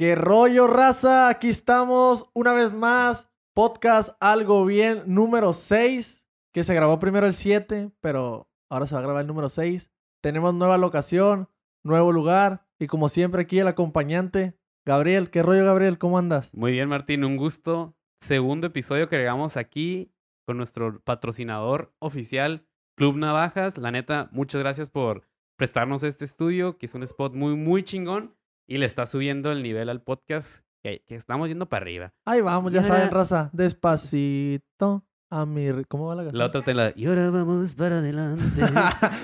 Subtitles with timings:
[0.00, 1.28] ¿Qué rollo, raza?
[1.28, 3.28] Aquí estamos una vez más.
[3.54, 9.00] Podcast Algo Bien número 6, que se grabó primero el 7, pero ahora se va
[9.00, 9.90] a grabar el número 6.
[10.22, 11.50] Tenemos nueva locación,
[11.84, 15.28] nuevo lugar y como siempre aquí el acompañante, Gabriel.
[15.28, 15.98] ¿Qué rollo, Gabriel?
[15.98, 16.48] ¿Cómo andas?
[16.54, 17.94] Muy bien, Martín, un gusto.
[18.22, 20.14] Segundo episodio que llegamos aquí
[20.46, 23.76] con nuestro patrocinador oficial, Club Navajas.
[23.76, 25.28] La neta, muchas gracias por
[25.58, 28.39] prestarnos este estudio, que es un spot muy, muy chingón
[28.70, 32.12] y le está subiendo el nivel al podcast, que, que estamos yendo para arriba.
[32.24, 33.50] Ahí vamos, ya saben, raza.
[33.52, 35.66] Despacito a mi...
[35.88, 36.38] ¿Cómo va la canción?
[36.38, 36.92] La otra te la...
[36.94, 38.62] Y ahora vamos para adelante.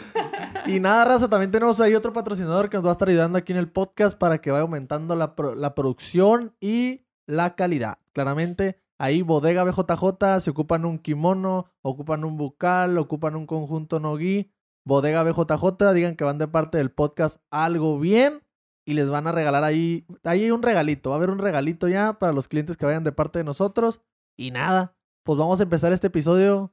[0.67, 3.53] y nada, raza, también tenemos ahí otro patrocinador que nos va a estar ayudando aquí
[3.53, 7.99] en el podcast para que vaya aumentando la, pro- la producción y la calidad.
[8.15, 14.51] Claramente, ahí Bodega BJJ, se ocupan un kimono, ocupan un bucal, ocupan un conjunto nogi.
[14.85, 18.41] Bodega BJJ, digan que van de parte del podcast Algo Bien
[18.87, 21.89] y les van a regalar ahí, ahí hay un regalito, va a haber un regalito
[21.89, 24.01] ya para los clientes que vayan de parte de nosotros.
[24.39, 26.73] Y nada, pues vamos a empezar este episodio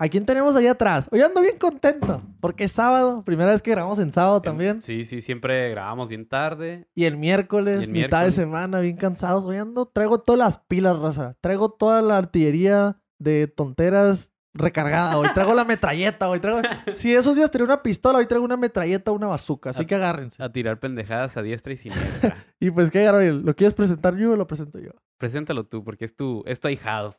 [0.00, 1.08] ¿A quién tenemos allá atrás?
[1.10, 4.80] Hoy ando bien contento, porque es sábado, primera vez que grabamos en sábado también.
[4.80, 6.86] Sí, sí, siempre grabamos bien tarde.
[6.94, 9.44] Y el miércoles, Y el mitad de semana, bien cansados.
[9.44, 11.36] Hoy ando, traigo todas las pilas, raza.
[11.40, 15.16] Traigo toda la artillería de tonteras recargada.
[15.16, 16.60] Hoy traigo la metralleta, hoy traigo...
[16.96, 19.94] Si esos días tenía una pistola, hoy traigo una metralleta o una bazooka, así que
[19.94, 20.42] agárrense.
[20.42, 22.44] A tirar pendejadas a diestra y siniestra.
[22.60, 23.42] Y pues, ¿qué, Gabriel?
[23.42, 24.90] ¿Lo quieres presentar yo o lo presento yo?
[25.16, 27.14] Preséntalo tú, porque es tu, es tu ahijado.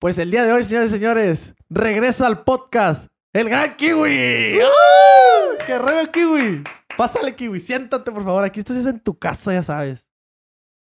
[0.00, 4.58] Pues el día de hoy, señores y señores, regresa al podcast el gran Kiwi.
[4.60, 5.64] ¡Ah!
[5.66, 6.62] ¡Qué rollo, Kiwi!
[6.96, 8.44] Pásale, Kiwi, siéntate, por favor.
[8.44, 10.06] Aquí estás en tu casa, ya sabes.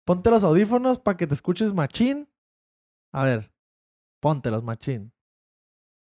[0.05, 2.29] Ponte los audífonos para que te escuches machín.
[3.13, 3.53] A ver,
[4.21, 5.13] póntelos, machín.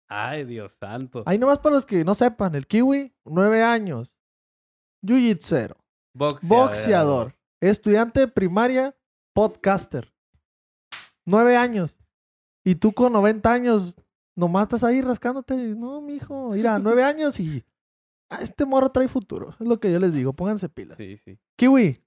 [0.08, 1.24] Ay, Dios santo.
[1.26, 4.16] Ahí nomás para los que no sepan, el Kiwi, nueve años.
[5.04, 5.76] Jiu-jitsero,
[6.14, 6.68] Boxeador.
[6.68, 8.96] boxeador, estudiante de primaria,
[9.34, 10.14] podcaster.
[11.26, 11.96] Nueve años.
[12.64, 13.96] Y tú con 90 años,
[14.36, 15.56] nomás estás ahí rascándote.
[15.56, 17.64] No, mijo, mira, nueve años y
[18.42, 19.56] este morro trae futuro.
[19.60, 20.98] Es lo que yo les digo, pónganse pilas.
[20.98, 21.40] Sí, sí.
[21.58, 22.04] Kiwi,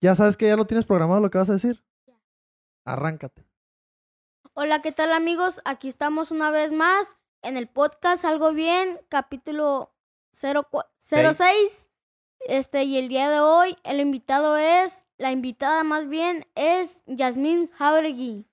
[0.00, 1.84] ya sabes que ya lo tienes programado lo que vas a decir.
[2.84, 3.44] Arráncate.
[4.54, 5.60] Hola, ¿qué tal amigos?
[5.64, 9.94] Aquí estamos una vez más en el podcast Algo Bien, capítulo
[10.32, 11.88] 04 06.
[12.46, 17.70] Este, y el día de hoy el invitado es, la invitada más bien es Yasmín
[17.72, 18.46] Jauregui.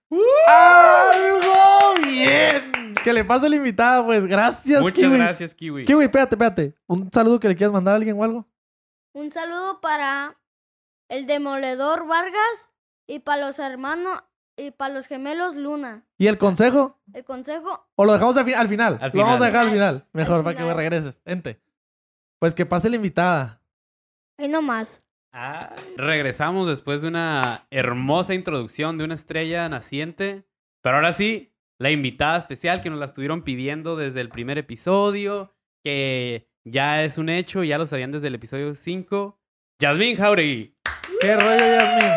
[0.48, 2.94] ¡Algo bien!
[3.04, 4.26] Que le pase la invitada, pues.
[4.26, 5.18] Gracias, Muchas Kiwi.
[5.18, 5.86] gracias, Kiwi.
[5.86, 6.76] Kiwi, espérate, espérate.
[6.88, 8.46] ¿Un saludo que le quieras mandar a alguien o algo?
[9.14, 10.38] Un saludo para
[11.10, 12.72] el demoledor Vargas
[13.08, 14.22] y para los hermanos
[14.58, 16.04] y para los gemelos Luna.
[16.18, 17.00] ¿Y el consejo?
[17.14, 18.98] El consejo, ¿O lo dejamos al, fi- al final?
[19.02, 20.08] Al Lo vamos a dejar al final.
[20.14, 21.22] Mejor, Al para que me regreses.
[21.26, 21.62] Ente.
[22.40, 23.62] Pues que pase la invitada.
[24.38, 25.04] ahí nomás.
[25.32, 30.46] Ah, regresamos después de una hermosa introducción de una estrella naciente.
[30.82, 35.54] Pero ahora sí, la invitada especial que nos la estuvieron pidiendo desde el primer episodio,
[35.84, 39.40] que ya es un hecho, ya lo sabían desde el episodio 5.
[39.80, 40.76] Yasmín Jauregui.
[41.22, 42.12] ¿Qué rollo, Yasmin?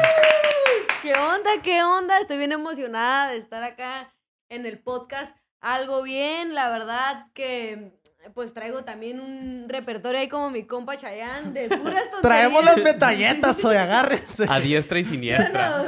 [1.41, 1.63] ¿Qué onda?
[1.63, 2.21] ¿Qué onda?
[2.21, 4.13] Estoy bien emocionada de estar acá
[4.51, 5.35] en el podcast.
[5.61, 7.99] Algo bien, la verdad que
[8.35, 12.21] pues traigo también un repertorio ahí como mi compa Chayanne de puras tonterías.
[12.21, 14.45] Traemos las metralletas hoy, agárrense.
[14.49, 15.83] A diestra y siniestra.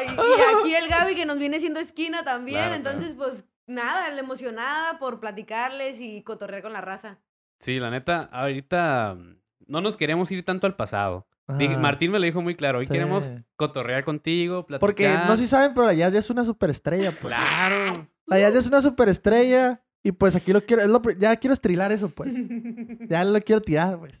[0.00, 2.60] y y aquí el Gaby que nos viene siendo esquina también.
[2.60, 7.18] Claro, entonces, pues nada, la emocionada por platicarles y cotorrear con la raza.
[7.58, 9.18] Sí, la neta, ahorita
[9.66, 11.26] no nos queremos ir tanto al pasado.
[11.48, 12.78] Ah, Martín me lo dijo muy claro.
[12.78, 12.92] Hoy sí.
[12.92, 14.80] queremos cotorrear contigo, platicar.
[14.80, 17.34] Porque no sé si saben, pero la Yas ya es una superestrella, pues.
[17.34, 18.08] Claro.
[18.26, 19.82] La Yas ya es una superestrella.
[20.04, 22.32] Y pues aquí lo quiero, es lo pri- ya quiero estrilar eso, pues.
[23.08, 24.20] Ya lo quiero tirar, pues.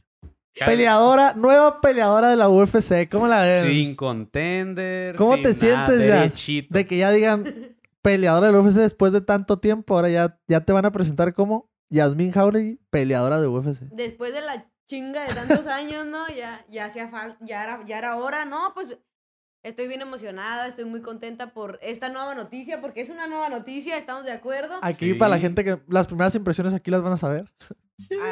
[0.66, 3.08] Peleadora, nueva peleadora de la UFC.
[3.10, 3.66] ¿Cómo la ves?
[3.72, 5.16] Sin contender.
[5.16, 6.74] ¿Cómo sin te nada, sientes, derechito.
[6.74, 7.44] De que ya digan
[8.02, 9.94] peleadora del UFC después de tanto tiempo.
[9.94, 13.80] Ahora ya, ya te van a presentar como Yasmin Jauregui, peleadora de UFC.
[13.92, 16.28] Después de la chinga de tantos años, ¿no?
[16.28, 18.72] Ya, ya hacía falta, ya era, ya era hora, ¿no?
[18.74, 18.98] Pues
[19.62, 23.96] estoy bien emocionada, estoy muy contenta por esta nueva noticia, porque es una nueva noticia,
[23.96, 24.78] ¿estamos de acuerdo?
[24.82, 25.14] Aquí Sí.
[25.14, 27.50] para la gente que las primeras impresiones aquí las van a saber.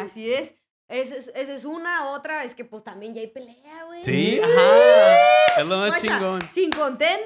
[0.02, 0.54] Así es.
[0.88, 4.04] Esa es, esa es una, otra es que pues también ya hay pelea, güey.
[4.04, 5.60] Sí, ajá.
[5.62, 6.42] Es lo más chingón.
[6.52, 7.24] Sin contender,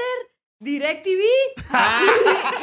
[0.60, 1.22] DirecTV.
[1.70, 2.02] Ah,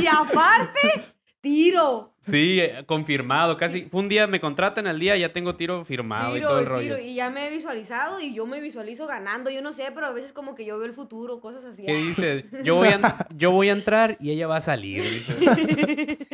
[0.00, 1.13] y, y aparte,
[1.44, 2.14] tiro.
[2.20, 3.58] sí, eh, confirmado.
[3.58, 3.82] Casi.
[3.82, 6.96] Fue un día, me contratan al día, ya tengo tiro firmado y todo el rollo.
[6.96, 6.98] tiro.
[6.98, 9.50] Y ya me he visualizado y yo me visualizo ganando.
[9.50, 11.84] Yo no sé, pero a veces como que yo veo el futuro, cosas así.
[11.84, 12.46] ¿Qué dice?
[12.64, 15.04] Yo voy, a, yo voy a entrar y ella va a salir.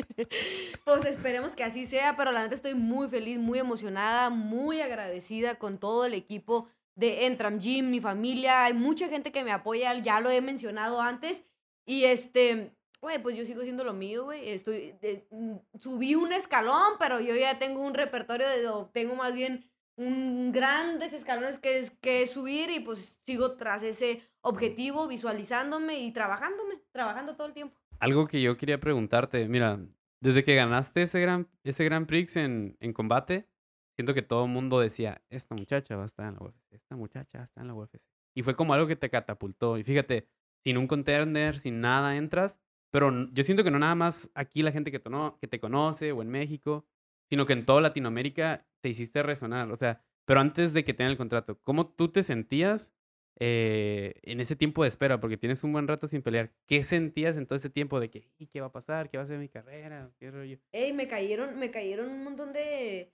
[0.85, 5.57] pues esperemos que así sea, pero la neta estoy muy feliz, muy emocionada, muy agradecida
[5.57, 9.99] con todo el equipo de Entram Gym, mi familia, hay mucha gente que me apoya,
[9.99, 11.45] ya lo he mencionado antes.
[11.85, 14.49] Y este, güey, pues yo sigo siendo lo mío, güey.
[14.51, 19.33] Estoy, de- mm, subí un escalón, pero yo ya tengo un repertorio de, tengo más
[19.35, 19.65] bien
[19.97, 26.81] un grandes escalones que, que subir y pues sigo tras ese objetivo, visualizándome y trabajándome,
[26.93, 27.79] trabajando todo el tiempo.
[27.99, 29.79] Algo que yo quería preguntarte, mira,
[30.23, 33.47] desde que ganaste ese gran, ese gran Prix en, en combate,
[33.95, 36.97] siento que todo el mundo decía, esta muchacha va a estar en la UFC, esta
[36.97, 38.09] muchacha va a estar en la UFC.
[38.35, 39.77] Y fue como algo que te catapultó.
[39.77, 40.29] Y fíjate,
[40.65, 42.59] sin un contender, sin nada entras,
[42.91, 46.13] pero yo siento que no nada más aquí la gente que, tono- que te conoce
[46.13, 46.87] o en México,
[47.29, 49.71] sino que en toda Latinoamérica te hiciste resonar.
[49.71, 52.93] O sea, pero antes de que tenga el contrato, ¿cómo tú te sentías
[53.39, 55.21] eh, en ese tiempo de espera?
[55.21, 56.53] Porque tienes un buen rato sin pelear.
[56.67, 59.09] ¿Qué sentías en todo ese tiempo de que, "¿Y ¿qué va a pasar?
[59.11, 60.11] ¿Qué va a ser mi carrera?
[60.19, 60.59] ¿Qué rollo?
[60.73, 63.13] Ey, me cayeron, me cayeron un montón de,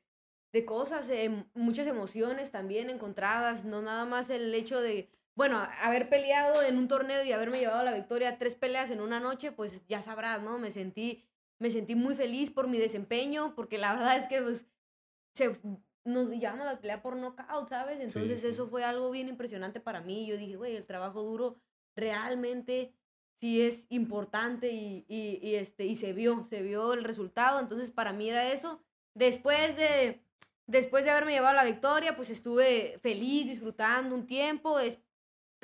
[0.52, 6.08] de cosas, em, muchas emociones también encontradas, no nada más el hecho de, bueno, haber
[6.08, 9.86] peleado en un torneo y haberme llevado la victoria tres peleas en una noche, pues
[9.86, 10.58] ya sabrás, ¿no?
[10.58, 11.24] Me sentí,
[11.58, 14.64] me sentí muy feliz por mi desempeño, porque la verdad es que pues
[15.34, 15.54] se,
[16.04, 18.00] nos llevamos la pelea por knockout, ¿sabes?
[18.00, 18.46] Entonces sí.
[18.46, 20.26] eso fue algo bien impresionante para mí.
[20.26, 21.60] Yo dije, güey, el trabajo duro
[21.94, 22.94] realmente
[23.38, 27.60] sí es importante y, y, y, este, y se vio, se vio el resultado.
[27.60, 28.80] Entonces para mí era eso.
[29.12, 30.22] Después de,
[30.66, 34.78] después de haberme llevado la victoria, pues estuve feliz, disfrutando un tiempo.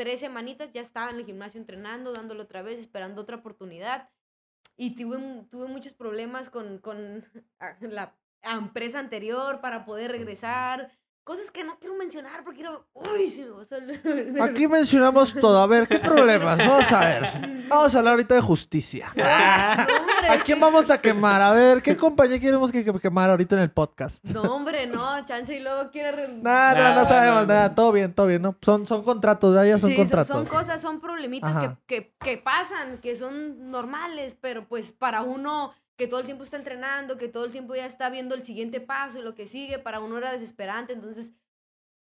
[0.03, 4.11] Tres semanitas ya estaba en el gimnasio entrenando, dándolo otra vez, esperando otra oportunidad.
[4.77, 7.25] Y tuve, tuve muchos problemas con, con
[7.61, 10.91] a- la empresa anterior para poder regresar.
[11.25, 12.85] Cosas que no quiero mencionar porque quiero...
[12.95, 15.57] Uy, se me va a salir- Aquí mencionamos todo.
[15.63, 16.59] A ver, ¿qué problemas?
[16.59, 17.63] Vamos a ver.
[17.69, 19.07] Vamos a hablar ahorita de justicia.
[19.17, 21.41] ¿A quién vamos a quemar?
[21.41, 24.23] A ver, ¿qué compañía queremos que que- quemar ahorita en el podcast?
[24.25, 26.13] No, hombre, no, chance y luego quiere...
[26.13, 27.55] re- Nada, no, no Nah, sabemos no, no.
[27.55, 27.75] nada.
[27.75, 28.43] Todo bien, todo bien.
[28.43, 28.57] ¿no?
[28.61, 29.69] Son, son contratos, ¿verdad?
[29.69, 30.37] Ya son Sí, son- contratos.
[30.37, 35.73] son cosas, son problemitas que, que pasan, que son normales, pero pues para uno
[36.03, 38.81] que todo el tiempo está entrenando, que todo el tiempo ya está viendo el siguiente
[38.81, 41.33] paso y lo que sigue, para uno era desesperante, entonces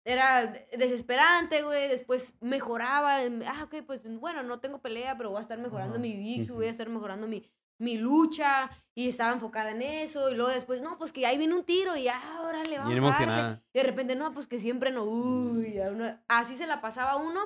[0.04, 5.38] era desesperante, güey, después mejoraba, em, ah, ok, pues bueno, no tengo pelea, pero voy
[5.38, 6.54] a estar mejorando mi jiu Ujú.
[6.56, 10.82] voy a estar mejorando mi, mi lucha, y estaba enfocada en eso, y luego después,
[10.82, 13.60] no, pues que ahí viene un tiro, y ahora le vamos a darle.
[13.72, 17.40] Y de repente, no, pues que siempre no, uy, uno- así se la pasaba uno.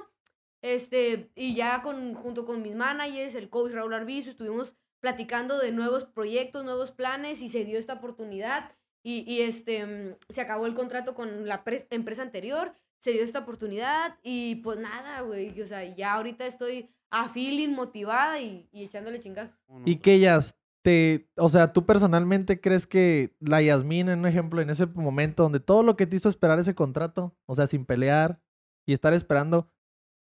[0.62, 4.74] Este, y ya con, junto con mis managers, el coach Raúl Arbizu, estuvimos
[5.06, 8.72] platicando de nuevos proyectos, nuevos planes y se dio esta oportunidad.
[9.04, 12.74] Y, y este, mm, se acabó el contrato con la pres- empresa anterior,
[13.04, 17.70] se dio esta oportunidad y pues nada, güey, o sea, ya ahorita estoy a feeling,
[17.70, 19.56] motivada y, y echándole chingazos.
[19.86, 24.60] ¿Y que ellas te, o sea, tú personalmente crees que la Yasmín, en un ejemplo,
[24.60, 27.86] en ese momento donde todo lo que te hizo esperar ese contrato, o sea, sin
[27.86, 28.42] pelear
[28.88, 29.70] y estar esperando,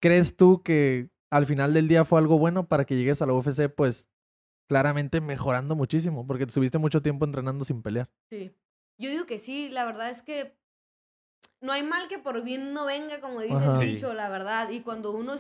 [0.03, 3.33] ¿crees tú que al final del día fue algo bueno para que llegues a la
[3.33, 4.07] UFC, pues
[4.67, 8.09] claramente mejorando muchísimo, porque estuviste mucho tiempo entrenando sin pelear?
[8.31, 8.53] Sí.
[8.99, 10.57] Yo digo que sí, la verdad es que
[11.61, 13.73] no hay mal que por bien no venga, como dice Ajá.
[13.83, 14.71] el dicho, la verdad.
[14.71, 15.37] Y cuando uno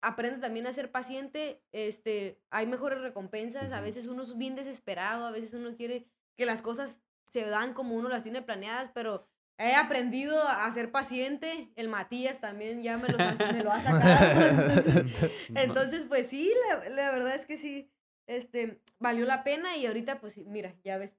[0.00, 3.72] aprende también a ser paciente, este, hay mejores recompensas.
[3.72, 6.06] A veces uno es bien desesperado, a veces uno quiere
[6.36, 7.00] que las cosas
[7.30, 9.26] se dan como uno las tiene planeadas, pero
[9.58, 11.70] he aprendido a ser paciente.
[11.76, 13.18] El Matías también ya me, los
[13.52, 14.82] me lo ha sacado.
[15.54, 17.90] Entonces, pues sí, la, la verdad es que sí,
[18.28, 21.16] este, valió la pena y ahorita, pues mira, ya ves.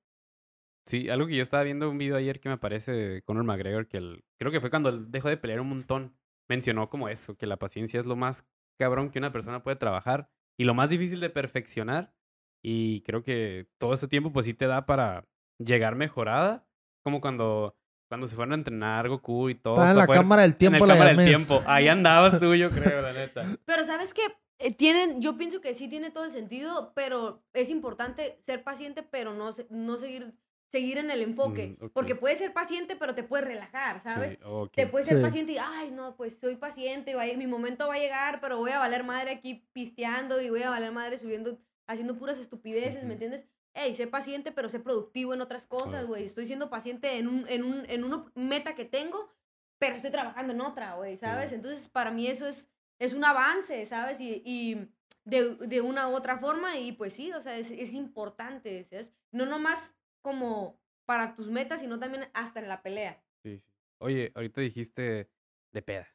[0.85, 3.87] Sí, algo que yo estaba viendo un video ayer que me parece de Conor McGregor,
[3.87, 6.15] que el- creo que fue cuando él dejó de pelear un montón,
[6.49, 8.47] mencionó como eso, que la paciencia es lo más
[8.79, 12.13] cabrón que una persona puede trabajar y lo más difícil de perfeccionar.
[12.63, 15.25] Y creo que todo ese tiempo pues sí te da para
[15.59, 16.65] llegar mejorada,
[17.03, 17.77] como cuando,
[18.09, 19.75] cuando se fueron a entrenar Goku y todo.
[19.75, 21.63] Estaba en la poder- cámara del en tiempo, el la cámara del tiempo.
[21.67, 23.57] Ahí andabas tú, yo creo, la neta.
[23.65, 24.13] Pero sabes
[24.59, 29.01] que tienen, yo pienso que sí tiene todo el sentido, pero es importante ser paciente,
[29.03, 30.35] pero no, no seguir,
[30.67, 31.77] seguir en el enfoque.
[31.79, 31.87] Mm.
[31.93, 34.33] Porque puedes ser paciente, pero te puedes relajar, ¿sabes?
[34.33, 34.71] Sí, ok.
[34.75, 35.23] Te puedes ser Sí.
[35.23, 38.57] paciente y, ay, no, pues soy paciente, va a- mi momento va a llegar, pero
[38.57, 43.03] voy a valer madre aquí pisteando y voy a valer madre subiendo, haciendo puras estupideces.
[43.05, 43.45] ¿me entiendes?
[43.73, 46.25] Ey, sé paciente, pero sé productivo en otras cosas, güey.
[46.25, 49.31] Estoy siendo paciente en un, en un, en una meta que tengo,
[49.77, 51.53] pero estoy trabajando en otra, güey, ¿sabes?
[51.53, 52.67] Entonces, para mí eso es,
[52.99, 54.19] es un avance, ¿sabes?
[54.19, 54.89] Y, y
[55.23, 59.13] de, de una u otra forma, y pues sí, o sea, es, es importante, ¿sabes?
[59.31, 63.21] No nomás como para tus metas, sino también hasta en la pelea.
[63.41, 63.73] Sí, sí.
[63.97, 65.29] Oye, ahorita dijiste
[65.71, 66.07] de peda.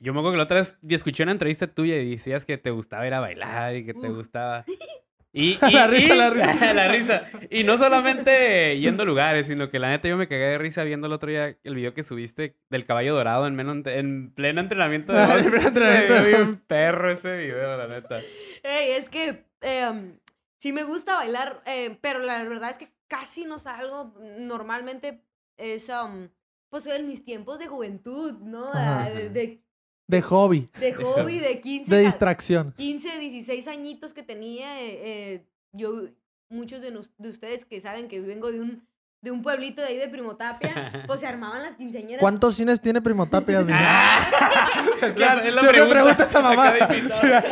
[0.00, 2.70] Yo me acuerdo que la otra vez escuché una entrevista tuya y decías que te
[2.70, 4.64] gustaba ir a bailar y que te gustaba.
[5.38, 6.74] Y, y- La risa, y- la risa.
[6.74, 7.26] la risa.
[7.50, 10.82] Y no solamente yendo a lugares, sino que la neta yo me cagué de risa
[10.84, 14.60] viendo el otro día el video que subiste del caballo dorado en, menos- en pleno
[14.60, 18.18] entrenamiento de En pleno entrenamiento bien perro ese video, la neta.
[18.62, 20.18] Ey, es que em,
[20.58, 24.14] sí me gusta bailar, eh, pero la verdad es que casi no salgo.
[24.38, 25.22] Normalmente
[25.56, 26.28] es, um,
[26.68, 28.70] pues en mis tiempos de juventud, ¿no?
[28.72, 29.04] Ajá.
[29.04, 29.62] Ah, De, de,
[30.08, 32.72] De hobby, de hobby, de 15, de distracción.
[32.78, 34.80] 15, 16 añitos que tenía.
[34.82, 36.04] eh, eh, yo,
[36.48, 38.86] muchos de, nos- de ustedes que saben que vengo de un,
[39.20, 40.72] de un pueblito de ahí de Primotapia,
[41.06, 42.20] pues se armaban las quinceañeras.
[42.20, 43.60] ¿Cuántos cines tiene Primo Tapia?
[45.02, 46.72] Es la- es la Siempre pregunta pregunta esa mamá.
[46.96, 47.46] invitado.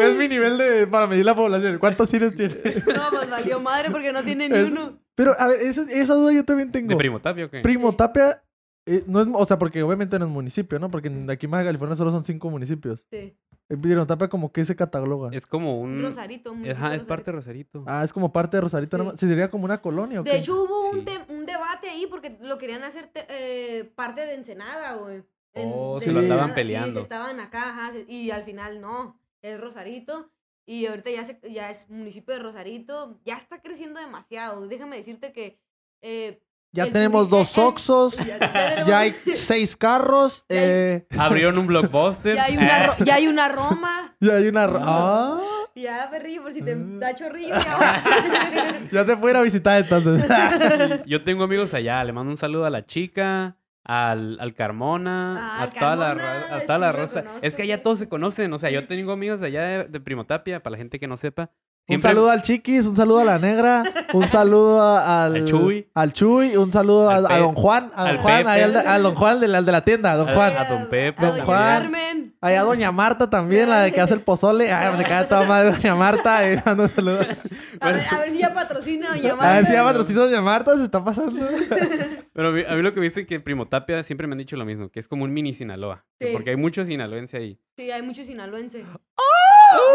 [0.00, 1.78] es mi nivel de para medir la población.
[1.78, 2.54] ¿Cuántos cines tiene?
[2.96, 4.98] No, pues valió madre porque no tiene ni Es- uno.
[5.14, 6.88] Pero, a ver, esa, esa duda yo también tengo.
[6.88, 7.60] ¿De Primo Tapio o qué?
[7.60, 7.96] Primo Sí.
[7.98, 8.42] Tapia,
[8.86, 10.90] eh, no es, o sea, porque obviamente no es municipio, ¿no?
[10.90, 13.04] Porque de aquí en Baja California solo son cinco municipios.
[13.10, 13.36] Sí.
[13.68, 15.30] El Primo Tapia como que se cataloga.
[15.32, 16.02] Es como un...
[16.02, 16.52] Rosarito.
[16.54, 17.84] municipio Ajá, es parte de Rosarito.
[17.86, 18.98] Ah, es como parte de Rosarito.
[18.98, 19.10] Sí.
[19.18, 20.30] ¿Sí sería como una colonia o qué?
[20.32, 24.34] De hecho, hubo un, un debate ahí porque lo querían hacer te- eh, parte de
[24.34, 25.22] Ensenada, güey.
[25.52, 26.94] En- Oh, se lo andaban Sí, peleando.
[26.94, 30.32] se estaban acá, ajá, se- y al final no, es Rosarito.
[30.66, 33.20] Y ahorita ya, se, ya es municipio de Rosarito.
[33.24, 34.66] Ya está creciendo demasiado.
[34.66, 35.60] Déjame decirte que...
[36.02, 40.62] eh, ya el tenemos dos Oxxos, ya, ya tenemos- ya hay seis carros, Ya hay-
[40.64, 42.36] eh, Abrieron un blockbuster.
[42.36, 44.16] ya hay una, ro- ya hay una Roma.
[44.20, 44.66] ya hay una...
[44.66, 45.40] ro- Ah.
[45.40, 46.98] Ah, Ya, perrillo, por si te Mm.
[46.98, 47.54] da chorrillo.
[47.54, 48.80] ya.
[48.92, 50.24] ya te puedo ir a visitar entonces.
[51.06, 52.02] Yo tengo amigos allá.
[52.04, 56.06] Le mando un saludo a la chica, al, al Carmona, Ah, a al toda la,
[56.08, 57.22] Carmona, ra- a toda la sí rosa.
[57.24, 58.52] conozco, es que allá todos se conocen.
[58.52, 61.50] O sea, yo tengo amigos allá de, de Primotapia, para la gente que no sepa.
[61.96, 63.82] Un saludo al Chiquis, un saludo a la Negra,
[64.12, 65.86] un saludo a- al, Al Chuy.
[65.94, 68.48] al Chuy, un saludo a, Al a don Juan, a don al Juan, Pepe.
[68.50, 70.56] ahí al, de- al don Juan al de la tienda, a don A- Juan.
[70.56, 71.14] a don Pepe.
[71.18, 71.82] A Don doña Juan.
[71.82, 72.34] Carmen.
[72.42, 74.72] Allá doña Marta también, la de que hace el pozole.
[74.72, 76.38] Ay, me cae toda madre doña Marta.
[76.38, 77.26] Ahí dando saludos.
[77.80, 79.98] A ver, a ver si ya patrocina doña A ver si ya Marta.
[79.98, 81.46] patrocina doña Marta, se está pasando.
[82.32, 84.56] Pero a mí, a mí lo que me dicen que Primotapia siempre me han dicho
[84.56, 86.04] lo mismo, que es como un mini Sinaloa.
[86.18, 86.28] Sí.
[86.32, 87.58] Porque hay muchos sinaloenses ahí.
[87.76, 88.84] Sí, hay muchos sinaloenses.
[89.16, 89.22] ¡Oh!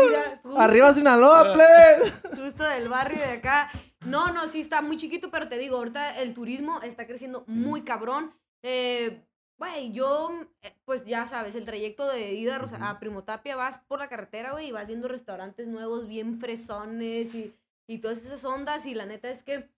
[0.08, 2.14] Mira, justo- Arriba Sinaloa, plebes.
[2.38, 3.70] Justo del barrio de acá.
[4.06, 7.82] No, no, sí está muy chiquito, pero te digo, ahorita el turismo está creciendo muy
[7.84, 8.34] cabrón.
[8.62, 9.22] Eh,
[9.58, 13.80] güey, yo, eh, pues ya sabes, el trayecto de ida a, Rosa- a Primotapia, vas
[13.88, 17.54] por la carretera, güey, y vas viendo restaurantes nuevos, bien fresones y,
[17.88, 18.86] y todas esas ondas.
[18.86, 19.70] Y la neta es que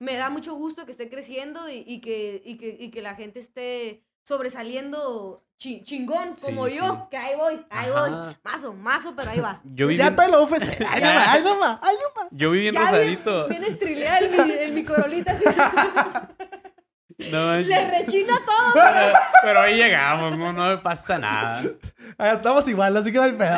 [0.00, 3.14] me da mucho gusto que esté creciendo y, y que, y, que, y que la
[3.16, 6.98] gente esté sobresaliendo chi- chingón, como Sí, yo, sí.
[7.10, 8.10] que ahí voy, ahí voy.
[8.42, 9.60] Mazo, mazo, pero ahí va.
[9.64, 10.86] Yo viví, Ya en, estoy en la UFC.
[10.88, 12.28] Ay, no más, ay, no más, ay, no más.
[12.32, 13.48] yo viví en Ya Rosarito.
[13.48, 15.44] Bien, bien estrileada el, mi, el mi corolita así.
[17.30, 17.56] No.
[17.56, 18.72] Le rechina todo.
[18.74, 21.62] pero, pero ahí llegamos, no, no me pasa nada.
[22.18, 23.56] Ah, Estamos igual, así que no hay pedo.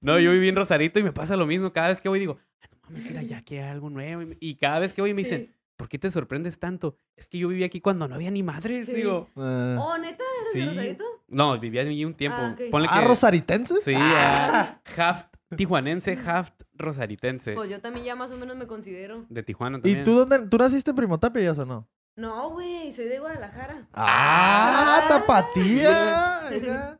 [0.00, 1.72] No, yo viví en Rosarito y me pasa lo mismo.
[1.72, 4.22] Cada vez que voy digo, "Ay, no mames, mira, ya que hay algo nuevo.
[4.40, 5.54] Y cada vez que voy me dicen, Sí.
[5.76, 6.96] ¿Por qué te sorprendes tanto?
[7.16, 8.94] Es que yo viví aquí cuando no había ni madres, Sí.
[8.94, 9.28] digo.
[9.36, 10.70] Ah, Oh, neta, ¿eres de.
[10.70, 11.04] Rosarito?
[11.28, 12.38] No, vivía allí un tiempo.
[12.40, 12.56] Ah.
[12.70, 13.82] Ponle ¿Ah, que- rosaritenses?
[13.84, 15.26] Sí, ah, Haft
[15.56, 17.54] tijuanense, Haft rosaritense.
[17.54, 19.24] Pues yo también ya más o menos me considero.
[19.28, 20.04] De Tijuana ¿Y también.
[20.04, 20.46] tú dónde?
[20.48, 21.88] ¿Tú naciste en Primotapia ya o no?
[22.16, 23.88] No, güey, soy de Guadalajara.
[23.94, 25.08] ¡Ah, Ah.
[25.08, 26.48] tapatía!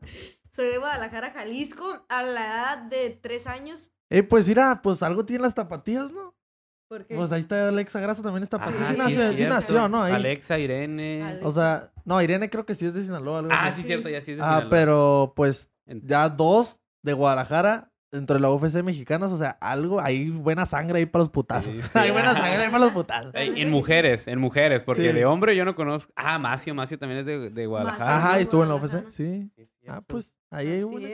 [0.49, 3.89] Soy de Guadalajara, Jalisco, a la edad de tres años.
[4.11, 6.35] Eh, pues mira, pues algo tienen las tapatías, ¿no?
[6.93, 8.85] Porque Pues ahí está Alexa Grasa también está Ah, tapatía.
[8.87, 10.03] sí, sí, nació, es sí nació, ¿no?
[10.03, 10.13] Ahí.
[10.13, 11.39] Alexa, Irene.
[11.43, 13.39] O sea, no, Irene creo que sí es de Sinaloa.
[13.39, 13.81] algo Ah, así.
[13.81, 14.69] sí, cierto, ya sí es de Ah, Sinaloa.
[14.69, 20.29] pero pues ya dos de Guadalajara dentro de la UFC mexicanas, o sea, algo, hay
[20.29, 21.73] buena sangre ahí para los putazos.
[21.73, 21.97] Sí, sí.
[21.97, 23.33] hay buena sangre ahí para los putazos.
[23.33, 25.13] Ey, en mujeres, en mujeres, porque Sí.
[25.13, 26.13] de hombre yo no conozco.
[26.15, 28.17] Ah, Macio, Macio también es de, de Guadalajara.
[28.17, 28.75] Ajá, de y estuvo en la.
[28.75, 29.51] UFC, sí.
[29.87, 31.09] Ah, pues ahí hay una.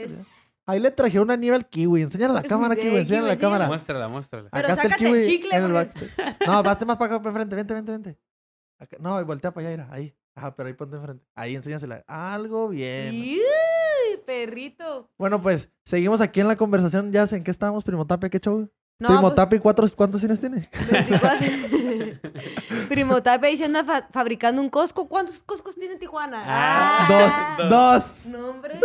[0.69, 2.01] Ahí le trajeron una nieve al kiwi.
[2.03, 3.67] Enséñale a la cámara, kiwi, enséñale a la cámara.
[3.67, 4.49] Muéstrala, muéstrala.
[4.51, 6.47] Pero Acá está el sácate el kiwi chicle, en el porque- backstage.
[6.47, 7.55] No, vaste más para acá, para enfrente.
[7.55, 8.19] Vente, vente, vente.
[8.79, 10.15] Acá- No, voltea para allá, mira, ahí.
[10.35, 11.25] Ajá, pero ahí ponte enfrente.
[11.35, 12.03] Ahí enséñasela.
[12.07, 13.15] Algo bien.
[13.15, 15.09] ¡Uy, perrito!
[15.17, 17.11] Bueno, pues, seguimos aquí en la conversación.
[17.11, 18.69] Ya sé en qué estábamos, Primo Tapia, ¿qué show?
[19.01, 20.69] No, Primo pues, ¿cuatro, ¿cuántos cines tiene?
[20.91, 21.47] 24.
[22.89, 25.07] Primo ahí se anda fa- fabricando un Costco.
[25.07, 26.43] ¿Cuántos Costcos tiene Tijuana?
[26.45, 27.57] Ah.
[27.59, 28.25] Dos, dos.
[28.25, 28.79] No, hombre.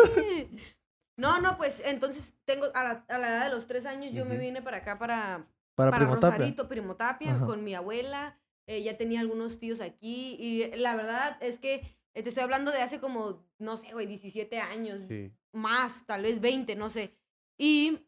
[1.16, 4.24] No, no, pues entonces tengo a la, a la edad de los tres años yo
[4.24, 5.98] me vine para acá para, Para.
[5.98, 7.46] Rosarito, Primo Tapia, Ajá.
[7.46, 8.38] con mi abuela.
[8.66, 11.82] Eh, ya tenía algunos tíos aquí y la verdad es que
[12.14, 15.32] eh, te estoy hablando de hace como, no sé, güey, 17 años, Sí.
[15.52, 17.14] más, tal vez 20, no sé.
[17.58, 17.98] Y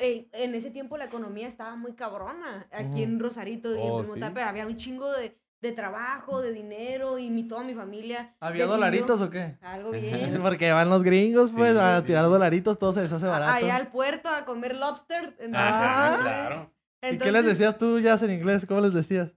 [0.00, 4.02] eh, en ese tiempo la economía estaba muy cabrona aquí en Rosarito y Oh, en
[4.02, 4.20] Primo ¿sí?
[4.20, 4.48] Tapia.
[4.48, 8.34] Había un chingo de, de trabajo, de dinero y mi, toda mi familia.
[8.40, 9.56] ¿Había decidió- dolaritos o qué?
[9.62, 10.38] Algo bien.
[10.42, 12.06] Porque van los gringos, pues, Sí, a sí.
[12.08, 13.52] tirar dolaritos, todo se les hace A- barato.
[13.52, 15.36] Allá al puerto a comer lobster.
[15.38, 16.72] Entonces, Ah, sí, claro.
[17.10, 18.66] ¿Y qué les decías tú, Jazz, en inglés?
[18.66, 19.30] ¿Cómo les decías?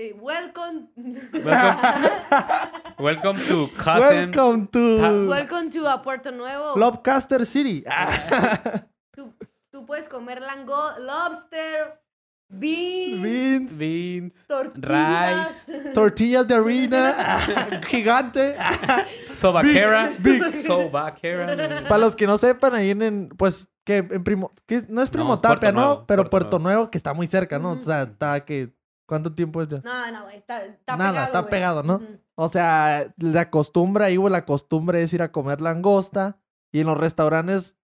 [0.00, 0.86] eh, welcome.
[0.96, 1.42] Welcome,
[3.00, 4.30] welcome to cousin.
[4.30, 6.76] Welcome to welcome to a Puerto Nuevo.
[6.76, 7.82] Lobcaster City.
[9.12, 9.34] Tú,
[9.72, 12.00] tú puedes comer lango lobster,
[12.48, 15.66] bean, Beans, Beans, tortillas.
[15.94, 17.40] tortillas de harina,
[17.88, 18.56] gigante.
[19.34, 20.10] sobaquera.
[20.18, 21.84] Big, Sobaquera.
[21.88, 25.28] Para los que no sepan, ahí en, pues, que en Primo, que no es Primo
[25.30, 25.80] No, Tapia, ¿no?
[25.80, 26.76] Nuevo, Pero Puerto Puerto Nuevo.
[26.78, 27.72] Nuevo, que está muy cerca, ¿no?
[27.72, 28.74] O sea, está que,
[29.06, 29.80] ¿cuánto tiempo es ya?
[29.84, 31.26] No, no, güey, está, está Nada, pegado.
[31.26, 31.50] está güey.
[31.50, 32.02] pegado, ¿no?
[32.34, 36.38] O sea, la costumbre ahí, güey, la costumbre es ir a comer langosta.
[36.70, 37.76] Y en los restaurantes,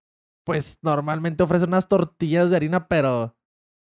[0.44, 3.34] pues, normalmente ofrecen unas tortillas de harina, pero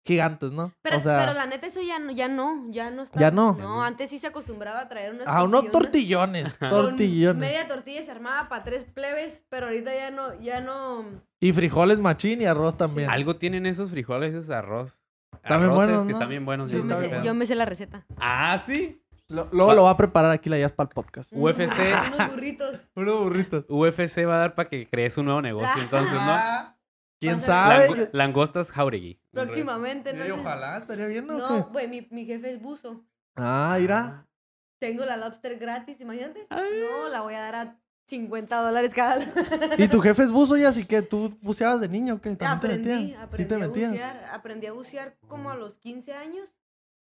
[0.06, 0.72] gigantes, ¿no?
[0.82, 3.18] Pero, o sea, pero la neta, eso ya no, ya no, ya no está.
[3.18, 3.54] ¿Ya no?
[3.54, 7.40] No, antes sí se acostumbraba a traer unas a unos tortillones, tortillones.
[7.40, 11.04] Media tortilla se armaba para tres plebes, pero ahorita ya no, ya no.
[11.40, 13.10] Y frijoles machín y arroz también.
[13.10, 15.00] Algo tienen esos frijoles, esos arroz.
[15.34, 16.16] Están bien Arroces buenos, que ¿no?
[16.18, 16.70] están bien buenos.
[16.70, 18.06] Yo, está me bien sé, yo me sé la receta.
[18.18, 19.02] Ah, sí.
[19.28, 21.32] Lo- luego lo va a preparar aquí la Jazz para el podcast.
[21.34, 21.78] UFC.
[22.14, 22.80] Unos burritos.
[22.94, 23.64] Unos burritos.
[23.68, 26.75] UFC va a dar para que crees un nuevo negocio, entonces, ¿no?
[27.16, 27.88] Ah, ¿Quién sabe?
[27.88, 29.18] Lango- langostas jauregui.
[29.30, 30.34] Próximamente, entonces.
[30.34, 31.38] ojalá, estaría bien, ¿no?
[31.38, 33.04] No, güey, mi, mi jefe es buzo.
[33.36, 34.26] Ah, mira.
[34.78, 36.46] Tengo la lobster gratis, imagínate.
[36.50, 39.18] No, la voy a dar a 50 dólares cada.
[39.78, 40.68] ¿Y tu jefe es buzo ya?
[40.68, 42.36] Así que tú buceabas de niño, ¿qué?
[42.36, 43.22] ¿También te aprendí, metías?
[43.22, 44.24] aprendí ¿Sí te a bucear.
[44.32, 46.52] Aprendí a bucear como a los 15 años.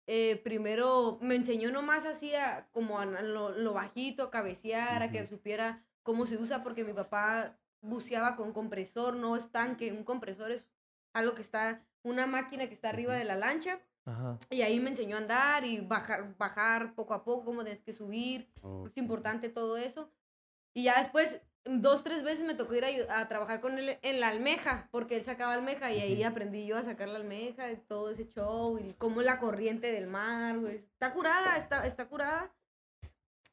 [0.08, 5.12] Eh, primero me enseñó nomás así a, como a lo, lo bajito, a cabecear, a
[5.12, 9.92] que supiera cómo se usa, porque mi papá buceaba con compresor, no es tanque.
[9.92, 10.66] Un compresor es
[11.14, 13.80] algo que está, una máquina que está arriba de la lancha.
[14.06, 14.40] Ajá.
[14.50, 17.94] Y ahí me enseñó a andar y bajar, bajar poco a poco, cómo tienes que
[17.94, 18.50] subir.
[18.62, 20.10] Oh, Es importante todo eso.
[20.74, 24.30] Y ya después, dos, tres veces me tocó ir a, trabajar con él en la
[24.30, 28.10] almeja, porque él sacaba almeja y ahí aprendí yo a sacar la almeja, y todo
[28.10, 30.78] ese show, y cómo la corriente del mar, güey.
[30.78, 32.52] Está curada, está, está curada.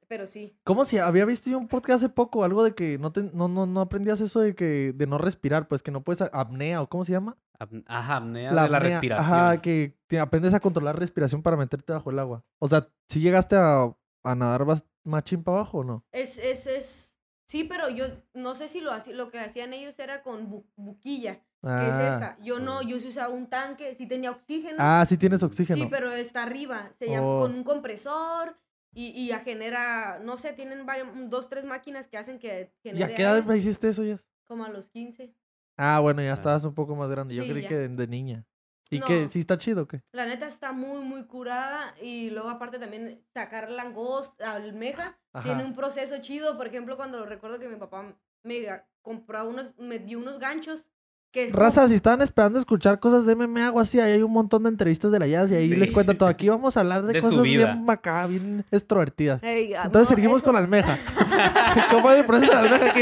[0.08, 0.56] Pero sí.
[0.64, 3.46] ¿Cómo si había visto yo un podcast hace poco, algo de que no, te, no,
[3.48, 6.80] no, no aprendías eso de que de no respirar, pues que no puedes a- apnea
[6.82, 7.36] o cómo se llama?
[7.58, 8.80] ap- Ajá, apnea de la apnea.
[8.80, 9.34] respiración.
[9.34, 12.42] Ajá, que te aprendes a controlar respiración para meterte bajo el agua.
[12.58, 13.94] O sea, ¿sí llegaste a,
[14.24, 14.64] a nadar
[15.04, 16.04] machín para abajo o no?
[16.12, 17.04] Es, es, es.
[17.50, 20.64] Sí, pero yo no sé si lo, hacía- lo que hacían ellos era con bu-
[20.76, 22.12] buquilla, que es Ah.
[22.14, 22.38] esta.
[22.42, 24.76] Yo no, yo sí usaba un tanque, sí tenía oxígeno.
[24.78, 25.82] Ah, sí tienes oxígeno.
[25.82, 26.90] Sí, pero está arriba.
[26.98, 27.38] Se llama Oh.
[27.40, 28.56] con un compresor
[28.92, 32.88] y, y ya genera, no sé, tienen varios, dos, tres máquinas que hacen que ¿Y
[32.88, 34.20] genere a qué edad aire, hiciste eso ya?
[34.46, 35.34] como a los 15.
[35.76, 36.34] Ah, bueno, ya Ah.
[36.34, 37.34] estabas un poco más grande.
[37.34, 37.68] Yo Sí, creí ya.
[37.68, 38.44] que de, de niña.
[38.90, 39.06] ¿Y No.
[39.06, 39.28] qué?
[39.30, 40.02] ¿Sí está chido o qué?
[40.12, 45.64] La neta está muy, muy curada y luego aparte también sacar langosta, almeja, tiene Ajá.
[45.68, 46.56] un proceso chido.
[46.56, 50.88] Por ejemplo, cuando recuerdo que mi papá me compró unos, me dio unos ganchos
[51.32, 54.22] que es como- Raza, si estaban esperando escuchar cosas de MMA o así, ahí hay
[54.22, 55.76] un montón de entrevistas de la Jazz y ahí Sí.
[55.76, 56.28] les cuenta todo.
[56.28, 59.42] Aquí vamos a hablar de, cosas bien acá, bien extrovertidas.
[59.42, 60.98] Ey, ah, Entonces no, seguimos eso- con la almeja.
[61.90, 62.92] ¿Cómo es el proceso de la almeja?
[62.94, 63.00] Que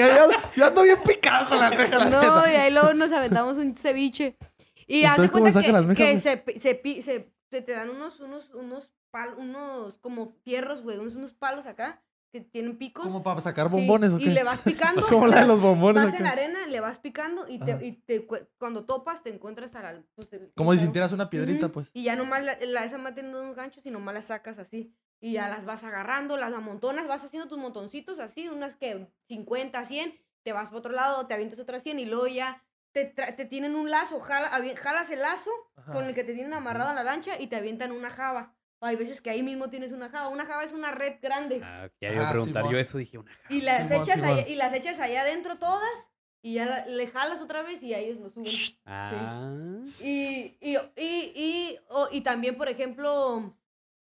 [0.57, 2.53] yo, ando bien picado con la almeja, la No, neta.
[2.53, 4.37] y ahí luego nos aventamos un ceviche.
[4.89, 6.21] Y haz Entonces, de ¿cómo cuenta que, la almeja, que güey?
[6.21, 10.83] se, pi- se, pi- se- se te dan unos, unos, unos, pal- unos como fierros,
[10.83, 12.03] güey, unos, unos palos acá
[12.45, 13.05] que tienen picos.
[13.05, 15.01] Como para sacar Sí, bombones Y le vas picando.
[15.09, 16.05] Como la de los bombones.
[16.05, 19.31] Vas en la arena, le vas picando y, te, y te cu- cuando topas te
[19.31, 20.03] encuentras a la...
[20.15, 21.89] pues, te- Como si sintieras una piedrita, pues.
[21.93, 24.95] Y ya nomás la, la esa más tiene unos ganchos y nomás las sacas así.
[25.21, 29.83] Y ya las vas agarrando, las amontonas, vas haciendo tus montoncitos así, unas que 50,
[29.85, 33.45] 100, te vas para otro lado, te avientas otras 100 y luego ya te, te
[33.47, 35.51] tienen un lazo, jala- jalas el lazo
[35.93, 38.56] con el que te tienen amarrado a la lancha y te avientan una java.
[38.79, 40.29] O hay veces que ahí mismo tienes una java.
[40.29, 41.61] Una java es una red grande.
[41.65, 44.31] Ah, ya iba a Ah, preguntar yo eso, dije una Y las, echas Simón.
[44.39, 46.11] allá, y las echas allá adentro todas
[46.43, 48.53] y ya la- le jalas otra vez y a ellos lo suben.
[48.85, 49.81] Ah.
[50.05, 51.79] Y, y, y,
[52.13, 53.57] y, también, por ejemplo,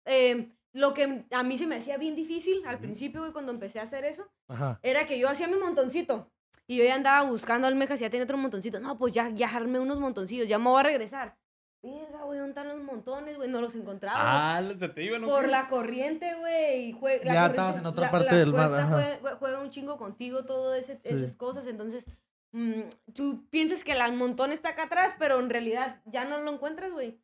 [0.06, 3.80] eh, lo que a mí se me hacía bien difícil al principio, güey, cuando empecé
[3.80, 4.80] a hacer eso, Ajá.
[4.84, 6.32] era que yo hacía mi montoncito.
[6.68, 8.80] Y yo ya andaba buscando almejas y ya tenía otro montoncito.
[8.80, 11.36] No, pues ya, ya armé unos montoncillos, ya me voy a regresar.
[11.82, 13.48] Verga, güey, ¿dónde están los montones, güey?
[13.50, 14.58] No los encontraba.
[14.58, 15.28] Ah, se te iba, ¿no?
[15.28, 16.92] Por la corriente, güey.
[16.92, 18.70] la Ya corriente- estabas en otra la- parte la del mar.
[18.70, 20.98] Juega, jue- juega un chingo contigo, todas Sí.
[21.04, 21.68] esas cosas.
[21.68, 22.06] Entonces,
[22.52, 22.82] mm,
[23.14, 26.92] tú piensas que el montón está acá atrás, pero en realidad ya no lo encuentras,
[26.92, 27.22] güey.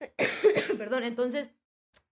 [0.78, 1.50] Perdón, entonces,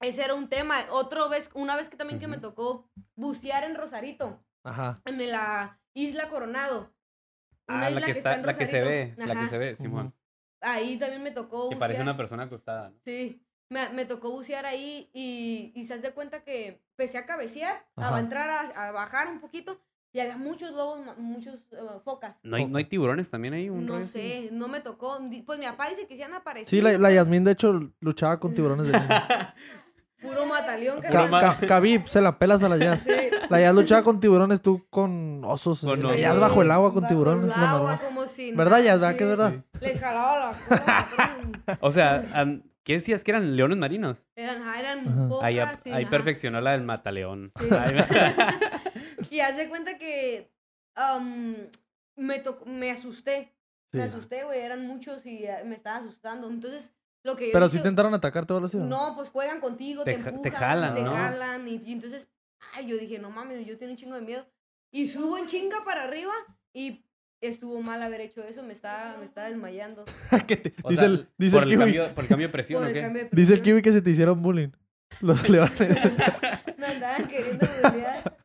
[0.00, 0.84] ese era un tema.
[0.90, 5.02] Otra vez, una vez que también que me tocó bucear en Rosarito, Ajá.
[5.04, 6.92] en la isla Coronado.
[7.68, 9.74] Una Ah, la isla que, está, en la que se ve, la que se ve,
[9.74, 10.14] Simón.
[10.62, 11.78] Ahí también me tocó Que bucear.
[11.78, 12.90] parece una persona acostada.
[12.90, 12.96] ¿no?
[13.04, 13.42] Sí.
[13.68, 17.84] me, me tocó bucear ahí y, y se das de cuenta que empecé a cabecear,
[17.96, 18.16] Ajá.
[18.16, 19.80] a entrar, a, a bajar un poquito
[20.14, 22.36] y había muchos lobos, muchos eh, focas.
[22.42, 23.70] ¿No hay, ¿No hay tiburones también ahí?
[23.70, 25.18] Un No sé, no me tocó.
[25.46, 26.68] Pues mi papá dice que se han aparecido.
[26.68, 28.92] Sí, la, la Yasmín, de hecho, luchaba con tiburones de.
[30.22, 33.02] Puro mataleón, Khabib, se la pelas a la Jazz.
[33.02, 33.10] Sí.
[33.50, 35.80] La Jazz luchaba con tiburones, tú con osos.
[35.80, 36.20] Con la osos.
[36.20, 37.44] Jazz bajo el agua con Bajo tiburones.
[37.56, 39.00] el agua, como si ¿Verdad, nada, Jazz?
[39.00, 39.16] ¿Verdad sí.
[39.16, 39.54] que es verdad?
[39.80, 41.78] Les jalaba la cola.
[41.80, 42.24] O sea,
[42.84, 44.24] ¿qué decías que eran leones marinos?
[44.36, 45.28] Eran, ajá, eran Ajá.
[45.28, 45.44] focas.
[45.44, 47.52] Ahí, sí, ahí perfeccionó la del mataleón.
[49.30, 50.52] Y hace cuenta que
[50.94, 51.56] am,
[52.16, 53.52] me, tocó- me asusté.
[53.92, 54.60] Me asusté, güey.
[54.60, 56.48] Eran muchos y eh, me estaba asustando.
[56.48, 58.76] Entonces, lo que yo Pero si intentaron atacarte o algo así.
[58.76, 58.80] ¿o?
[58.84, 61.10] No, pues juegan contigo, te, Te ja- te empujan, jalan, te ¿no?
[61.12, 61.68] jalan.
[61.68, 62.28] Y, y entonces,
[62.74, 64.46] ay, yo dije, no mames, yo tengo un chingo de miedo.
[64.90, 66.32] Y subo en chinga para arriba
[66.74, 67.04] y
[67.40, 68.62] estuvo mal haber hecho eso.
[68.62, 70.04] Me estaba, me estaba desmayando.
[70.46, 70.56] Te-
[70.88, 72.86] dice sea, el, dice por, el el kiwi, cambio, por el cambio de presión, Por
[72.86, 73.00] ¿o el qué?
[73.02, 74.70] cambio de dice el kiwi que se te hicieron bullying.
[75.20, 75.78] Los leones.
[76.78, 78.36] Me andaban queriendo bullear.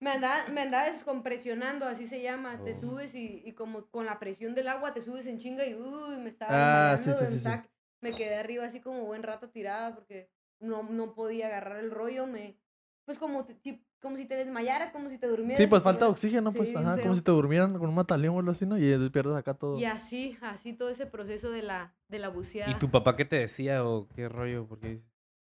[0.00, 2.58] Me andaba, me andaba descompresionando, así se llama.
[2.64, 2.80] Te Oh.
[2.80, 6.18] subes y, y como con la presión del agua te subes en chinga y uy,
[6.18, 7.66] me estaba Ah, desmayando, sí, sí, sí, estaba-
[8.00, 12.26] Me quedé arriba así como buen rato tirada porque no, no podía agarrar el rollo.
[12.26, 12.56] Me,
[13.04, 15.58] pues como, ti- como si te desmayaras, como si te durmieras.
[15.62, 16.68] Sí, pues falta oxígeno, pues.
[16.68, 18.78] Sí, Ajá, como si te durmieran con un mataleón o algo así, ¿no?
[18.78, 19.78] Y despiertas acá todo.
[19.78, 22.72] Y así, así todo ese proceso de la, de la buceada.
[22.72, 24.66] ¿Y tu papá qué te decía o qué rollo?
[24.66, 25.02] Porque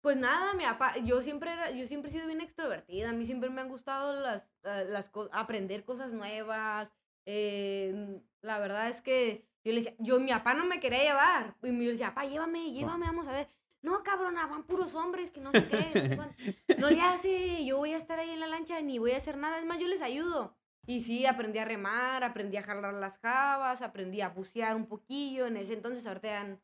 [0.03, 3.25] Pues nada, mi papá, yo siempre era, yo siempre he sido bien extrovertida, a mí
[3.25, 6.93] siempre me han gustado las, las co- aprender cosas nuevas.
[7.27, 11.57] eh, la verdad es que yo le decía, yo mi papá no me quería llevar.
[11.63, 13.49] Y yo le decía, papá, llévame, llévame, vamos a ver.
[13.81, 15.77] No, cabrona, van puros hombres que no sé qué.
[15.95, 16.35] no sé cuánto".
[16.79, 19.37] No le hace, yo voy a estar ahí en la lancha ni voy a hacer
[19.37, 19.59] nada.
[19.59, 20.57] Es más, yo les ayudo.
[20.87, 25.47] Y sí, aprendí a remar, aprendí a jalar las jabas, aprendí a bucear un poquillo.
[25.47, 26.59] En ese entonces, ahorita ya,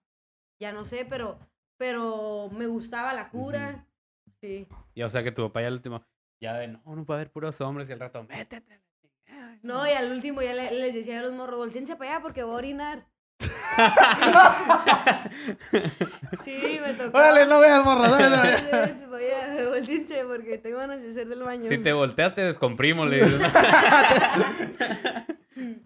[0.59, 1.39] ya no sé, pero,
[1.79, 3.87] pero me gustaba la cura.
[4.41, 4.69] Sí.
[4.95, 6.05] Y o sea que tu papá ya al último,
[6.41, 8.81] ya de no, no puede haber puros hombres y al rato, métete.
[9.63, 12.43] No, y al último ya le- les decía a los morros, voltense para allá porque
[12.43, 13.07] voy a orinar.
[16.45, 17.17] Sí, me tocó.
[17.19, 17.85] Órale, no veas,
[19.17, 21.71] allá, voltense porque te iban a hacer del baño.
[21.71, 23.41] Si te volteas, te descomprimo, le dices.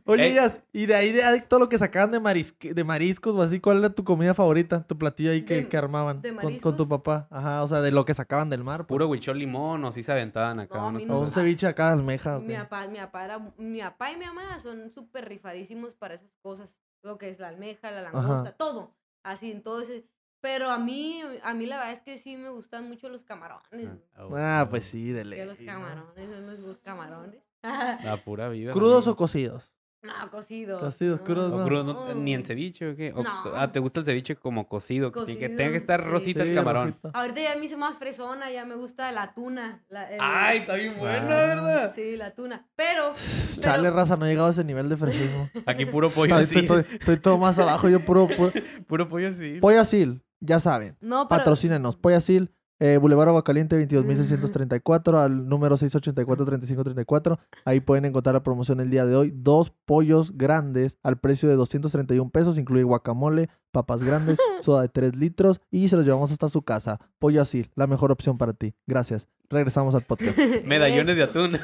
[0.06, 0.36] Oye,
[0.72, 3.58] y de ahí de ahí todo lo que sacaban de, marisque- de mariscos o así,
[3.58, 4.86] ¿cuál era tu comida favorita?
[4.86, 7.26] Tu platillo ahí que, De- que armaban de con, con tu papá.
[7.30, 8.80] Ajá, o sea, de lo que sacaban del mar.
[8.80, 8.88] pues.
[8.88, 10.76] Puro huichol limón, o sí se aventaban acá.
[10.78, 11.20] No, unos no.
[11.20, 12.36] un ceviche acá de almeja.
[12.36, 16.14] ¿o Mi papá, mi papá era, mi papá y mi mamá son súper rifadísimos para
[16.14, 16.68] esas cosas.
[17.02, 18.94] Lo que es la almeja, la langosta, todo.
[19.22, 20.04] Así, entonces.
[20.42, 23.88] Pero a mí, a mí la verdad es que sí me gustan mucho los camarones.
[24.14, 25.42] Ah, pues sí, de ley.
[25.46, 27.40] los camarones, son los camarones.
[27.62, 28.72] La pura vida.
[28.72, 29.73] ¿Crudos o cocidos?
[30.04, 30.80] No, cocidos.
[30.80, 31.64] Cocidos, crudos, O no.
[31.64, 33.12] crudo, no- ni en ceviche o qué?
[33.16, 33.30] O- No.
[33.54, 35.10] Ah, ¿te gusta el ceviche como cocido?
[35.10, 36.08] Que, tiene que Cocido, tenga que estar sí.
[36.10, 36.96] rosita Sí, el camarón.
[37.12, 39.82] Ahorita ya me hice más fresona, ya me gusta la tuna.
[39.88, 41.46] la- el- Ay, está bien buena, Ah.
[41.46, 41.92] ¿verdad?
[41.94, 42.66] Sí, la tuna.
[42.76, 43.12] Pero.
[43.60, 45.48] Chale, pero- raza, no he llegado a ese nivel de fresismo.
[45.66, 46.66] Aquí puro pollo estoy, así.
[46.66, 48.28] estoy- estoy todo más abajo, yo puro...
[48.28, 48.52] puro...
[48.86, 49.58] Puro pollo así.
[49.60, 50.96] Pollo Asil, ya saben.
[51.00, 51.38] No, pero.
[51.38, 51.96] Patrocínenos.
[51.96, 57.38] Pollo Asil, eh, Boulevard Aguacaliente 22.634 al número 684-3534.
[57.64, 59.32] Ahí pueden encontrar la promoción el día de hoy.
[59.34, 62.58] Dos pollos grandes al precio de 231 pesos.
[62.58, 66.98] Incluye guacamole, papas grandes, soda de 3 litros y se los llevamos hasta su casa.
[67.18, 68.74] Pollo Asil, la mejor opción para ti.
[68.86, 69.28] Gracias.
[69.50, 70.38] Regresamos al podcast.
[70.64, 71.58] Medallones de atún.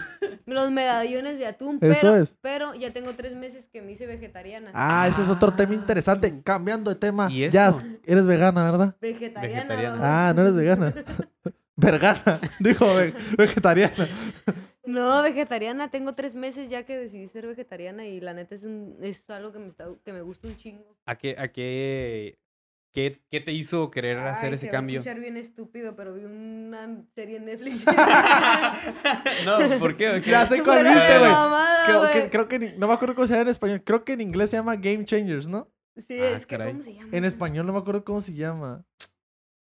[0.44, 1.78] Los medallones de atún.
[1.80, 2.36] Eso pero, es.
[2.42, 4.70] Pero ya tengo tres meses que me hice vegetariana.
[4.74, 6.42] Ah, ese es otro tema interesante.
[6.42, 7.30] Cambiando de tema.
[7.30, 7.54] ¿Y eso?
[7.54, 8.96] Ya, eres vegana, ¿verdad?
[9.00, 9.54] Vegetariana.
[9.54, 9.98] Vegetariana.
[10.02, 10.94] Ah, no eres vegana.
[11.76, 12.38] Vergana.
[12.58, 14.06] Dijo ve- vegetariana.
[14.90, 15.90] No, vegetariana.
[15.90, 19.52] Tengo tres meses ya que decidí ser vegetariana y la neta es, un, es algo
[19.52, 20.96] que me, está, que me gusta un chingo.
[21.06, 22.38] ¿A qué, a qué,
[22.92, 24.94] qué, qué te hizo querer hacer Ay, ese se cambio?
[24.94, 27.84] Va a escuchar bien estúpido, pero vi una serie en Netflix.
[29.46, 30.20] no, ¿por qué?
[30.24, 31.30] Ya sé cuál viste, güey.
[31.30, 33.82] mamada, Creo que, no me acuerdo cómo se llama en español.
[33.84, 35.68] Creo que en inglés se llama Game Changers, ¿no?
[35.96, 36.72] Sí, Ah, es que, caray.
[36.72, 37.08] ¿cómo se llama?
[37.12, 38.84] En español no me acuerdo cómo se llama.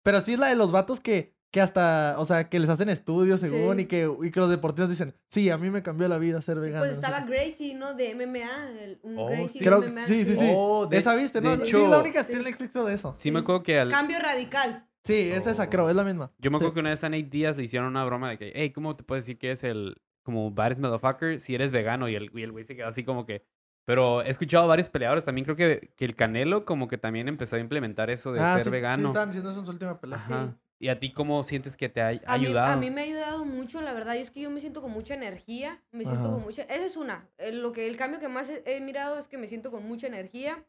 [0.04, 2.90] Pero sí es la de los vatos que, que hasta, o sea, que les hacen
[2.90, 3.84] estudios según Sí.
[3.84, 6.56] y, que, y que los deportistas dicen, sí, a mí me cambió la vida ser
[6.58, 6.84] Sí, vegano.
[6.84, 7.32] pues estaba qué".
[7.32, 7.94] Gracie, ¿no?
[7.94, 8.72] De MMA.
[8.82, 9.60] el- un Oh, Gracie sí.
[9.60, 10.52] de Creo que- MMA, sí, sí, sí.
[10.52, 11.52] Oh, de- Esa viste, ¿no?
[11.56, 13.14] de Sí, hecho- la única que Netflix de eso.
[13.18, 13.90] Sí me acuerdo que al...
[13.92, 14.88] Cambio radical.
[15.04, 15.70] Sí, es esa, Oh.
[15.70, 16.32] creo, es la misma.
[16.40, 16.58] Yo me Sí.
[16.58, 18.96] acuerdo que una vez a Nate Díaz le hicieron una broma de que, hey, ¿cómo
[18.96, 22.10] te puedes decir que es el como baddest motherfucker si eres vegano?
[22.10, 23.46] Y el, y el güey se quedó así como que...
[23.86, 27.28] Pero he escuchado a varios peleadores también, creo que, que el Canelo como que también
[27.28, 29.10] empezó a implementar eso de Ah, ser sí, Sí, vegano.
[29.10, 30.18] estaban diciendo eso en su última pelea.
[30.20, 30.58] Ajá.
[30.84, 32.74] ¿Y a ti cómo sientes que te ha A mí, ayudado?
[32.74, 34.16] a mí me ha ayudado mucho, la verdad.
[34.16, 35.82] Yo es que yo me siento con mucha energía.
[35.92, 36.34] Me siento Ajá.
[36.34, 36.64] con mucha.
[36.64, 37.30] Esa es una.
[37.38, 39.88] Eh, Lo que, el cambio que más he, he mirado es que me siento con
[39.88, 40.66] mucha energía.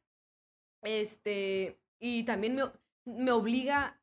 [0.83, 1.81] Este.
[1.99, 2.63] Y también me,
[3.07, 4.01] me obliga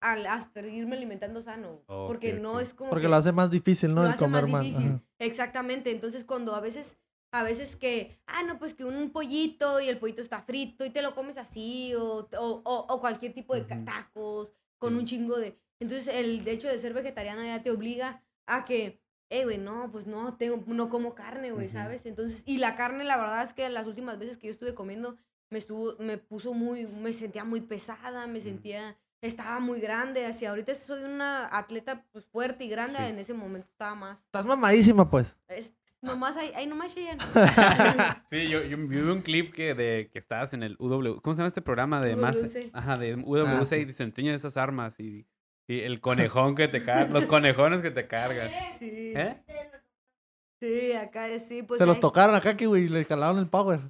[0.00, 1.82] al, a seguirme alimentando sano.
[1.86, 4.00] Ok, porque no es como Porque que lo hace más difícil, ¿no?
[4.00, 4.88] lo El hace comer más difícil.
[4.90, 5.02] Ajá.
[5.20, 5.92] Exactamente.
[5.92, 6.96] Entonces, cuando a veces,
[7.30, 10.90] a veces que, ah, no, pues que un pollito y el pollito está frito y
[10.90, 13.84] te lo comes así, o, o, o- o cualquier tipo de Ujú.
[13.84, 15.56] tacos, con un chingo de.
[15.80, 20.08] Entonces, el hecho de ser vegetariano ya te obliga a que, eh, güey, no, pues
[20.08, 21.68] no, tengo, no como carne, güey.
[21.68, 22.04] ¿sabes?
[22.04, 25.16] Entonces, y la carne, la verdad es que las últimas veces que yo estuve comiendo,
[25.50, 30.46] me estuvo, me puso muy, me sentía muy pesada, me sentía, estaba muy grande, así,
[30.46, 33.04] ahorita soy una atleta pues fuerte y grande, Sí.
[33.04, 34.18] en ese momento estaba más.
[34.24, 35.32] Estás mamadísima, pues.
[35.48, 37.18] Es nomás ahí, ahí nomás Cheyenne.
[38.30, 41.20] Sí, yo, yo vi un clip que, de, que estabas en el UW.
[41.22, 42.00] ¿Cómo se llama este programa?
[42.00, 42.38] De más.
[42.72, 45.26] Ajá, de UWC Ah, y desempeño esas armas y,
[45.68, 47.12] y el conejón que te carga.
[47.12, 48.50] los conejones que te cargan.
[48.78, 49.12] Sí.
[49.14, 49.36] ¿Eh?
[50.60, 51.78] Sí, acá sí, pues.
[51.78, 53.80] Se los tocaron acá, kiwi, y le calaron el power.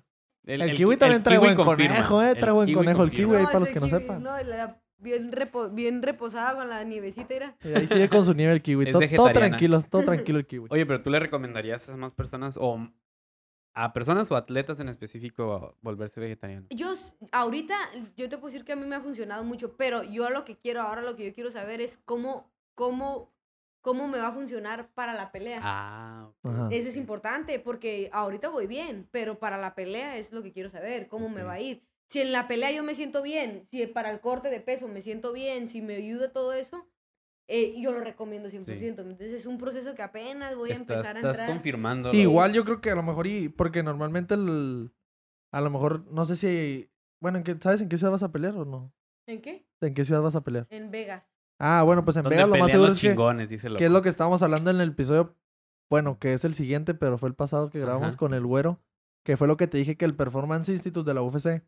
[0.45, 1.95] El, ki- kiwi también el trae kiwi buen confirma.
[1.97, 2.35] conejo, eh.
[2.35, 4.23] Trae buen conejo el kiwi, ahí para los que no sepan.
[4.23, 7.57] No, la- bien, repo- bien reposada con la nievecita, era.
[7.65, 8.85] Y ahí sigue con su nieve el kiwi.
[8.89, 10.69] Es Todo, todo tranquilo, todo tranquilo el kiwi.
[10.71, 12.89] Oye, pero tú le recomendarías a más personas o
[13.75, 16.67] a personas o atletas en específico volverse vegetariano.
[16.71, 16.95] Yo,
[17.33, 17.75] ahorita,
[18.17, 20.57] yo te puedo decir que a mí me ha funcionado mucho, pero yo lo que
[20.59, 23.33] quiero, ahora lo que yo quiero saber es cómo, cómo,
[23.81, 25.61] cómo me va a funcionar para la pelea.
[25.63, 26.53] Ah, ok.
[26.53, 26.69] Ajá.
[26.71, 30.69] Eso es importante porque ahorita voy bien, pero para la pelea es lo que quiero
[30.69, 31.49] saber, cómo me Ok.
[31.49, 31.83] va a ir.
[32.13, 35.01] Si en la pelea yo me siento bien, si para el corte de peso me
[35.01, 36.87] siento bien, si me ayuda todo eso,
[37.49, 39.01] eh, yo lo recomiendo 100%.
[39.01, 41.49] Entonces es un proceso que apenas voy a Estás, empezar a estás entrar.
[41.49, 42.13] confirmando.
[42.13, 44.93] Igual yo creo que a lo mejor, y porque normalmente el.
[45.55, 46.91] A lo mejor, no sé si.
[47.19, 48.93] Bueno, ¿en qué, ¿sabes en qué ciudad vas a pelear o no?
[49.27, 49.67] ¿En qué?
[49.81, 50.67] ¿En qué ciudad vas a pelear?
[50.69, 51.25] En Vegas.
[51.59, 53.91] Ah, bueno, pues en Vegas lo más seguro los es que, chingones, dice que es
[53.91, 55.35] lo que estábamos hablando en el episodio.
[55.89, 58.17] Bueno, que es el siguiente, pero fue el pasado que grabamos Ajá.
[58.19, 58.83] con el güero.
[59.25, 61.63] Que fue lo que te dije que el Performance Institute de la UFC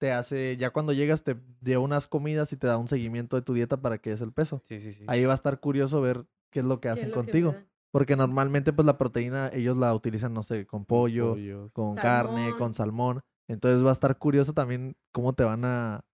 [0.00, 0.56] te hace.
[0.56, 3.76] Ya cuando llegas, te dio unas comidas y te da un seguimiento de tu dieta
[3.76, 4.60] para que des el peso.
[4.64, 5.04] Sí, sí, sí.
[5.06, 7.54] Ahí va a estar curioso ver qué es lo que ¿Qué es hacen lo contigo.
[7.92, 11.36] Porque normalmente, pues la proteína, ellos la utilizan, no sé, con pollo,
[11.72, 13.20] con carne, con salmón.
[13.46, 16.04] Entonces va a estar curioso también cómo te van a,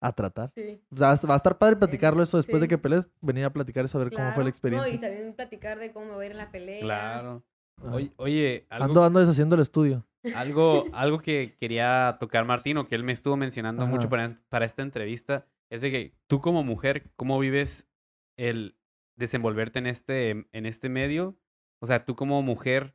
[0.00, 0.52] a tratar.
[0.54, 0.80] Sí.
[0.90, 3.84] O sea, va a estar padre platicarlo eso después de que pelees, venir a platicar
[3.84, 4.92] eso, a ver cómo fue la experiencia.
[4.92, 6.80] No, y también platicar de cómo va a ir en la pelea.
[6.80, 7.42] Claro.
[7.82, 10.06] Oye, oye, algo, Ando, ando deshaciendo el estudio.
[10.34, 13.92] algo, algo que quería tocar Martín o que él me estuvo mencionando Ajá.
[13.92, 17.88] mucho para, para esta entrevista es de que tú como mujer, ¿cómo vives
[18.36, 18.76] el
[19.16, 21.36] desenvolverte en este, en este medio?
[21.80, 22.94] O sea, tú como mujer,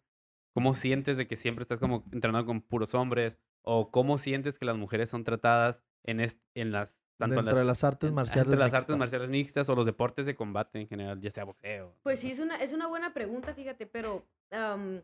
[0.53, 3.37] ¿cómo sientes de que siempre estás como entrenando con puros hombres?
[3.63, 6.19] ¿O cómo sientes que las mujeres son tratadas en,
[6.55, 6.99] en las...
[7.21, 8.43] Tanto en Dentro de las, artes en- marciales.
[8.45, 8.97] entre las artes mixtas.
[8.99, 11.95] marciales mixtas o los deportes de combate en general, ya sea boxeo.
[12.03, 15.01] Pues sí, es una, es una buena pregunta, fíjate, pero am,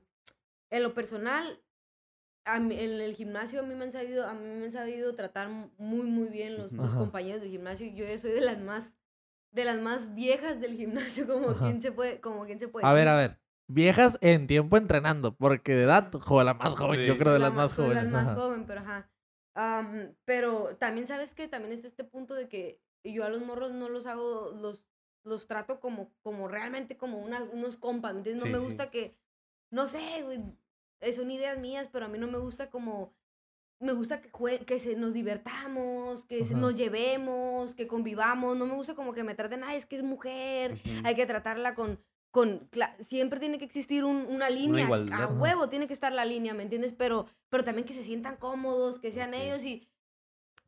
[0.69, 1.61] en lo personal,
[2.45, 5.15] a mí- en el gimnasio a mí me han sabido, a mí me han sabido
[5.15, 7.87] tratar muy, muy bien los, compañeros del gimnasio.
[7.93, 8.93] Yo soy de las más,
[9.51, 11.65] de las más viejas del gimnasio, como Ajá.
[11.65, 13.39] quien se puede, como quien se puede A ver, a ver.
[13.69, 17.05] Viejas en tiempo entrenando, porque de edad, jo, la más joven, Sí.
[17.05, 18.03] yo creo de la las más soy jóvenes.
[18.05, 18.35] la más ajá.
[18.37, 19.09] joven, pero ajá.
[19.59, 23.71] Am, pero también sabes que también está este punto de que yo a los morros
[23.71, 24.85] no los hago, los,
[25.23, 28.41] los trato como, como realmente como unas, unos compas, ¿me entiendes?
[28.41, 28.65] No Sí, me sí.
[28.65, 29.17] gusta que,
[29.71, 30.39] no sé, güey,
[30.99, 33.15] eh, son ideas mías, pero a mí no me gusta como,
[33.79, 38.67] me gusta que, jue- que se, nos divertamos, que se- nos llevemos, que convivamos, no
[38.67, 41.99] me gusta como que me traten, ay, es que es mujer, hay que tratarla con,
[42.37, 42.69] con
[42.99, 45.23] siempre tiene que existir un- una línea, igualdad.
[45.23, 46.93] a huevo tiene que estar la línea, ¿me entiendes?
[46.93, 49.39] Pero, pero también que se sientan cómodos, que sean Ok.
[49.41, 49.87] ellos y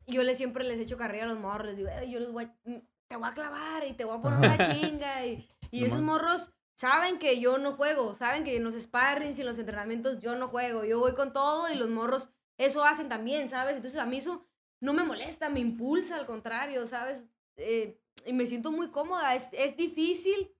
[0.08, 2.44] yo les siempre les echo carrilla a los morros, les digo, "Ey, yo les voy
[2.44, 2.76] a, mm,
[3.08, 6.50] te voy a clavar y te voy a poner una chinga y, y esos morros
[6.76, 10.34] saben que yo no juego, saben que en los sparrings y en los entrenamientos yo
[10.34, 13.76] no juego, yo voy con todo y los morros eso hacen también, ¿sabes?
[13.76, 14.44] Entonces a mí eso
[14.80, 17.26] no me molesta, me impulsa, al contrario, ¿sabes?
[17.56, 20.50] Eh, y me siento muy cómoda, es, es difícil,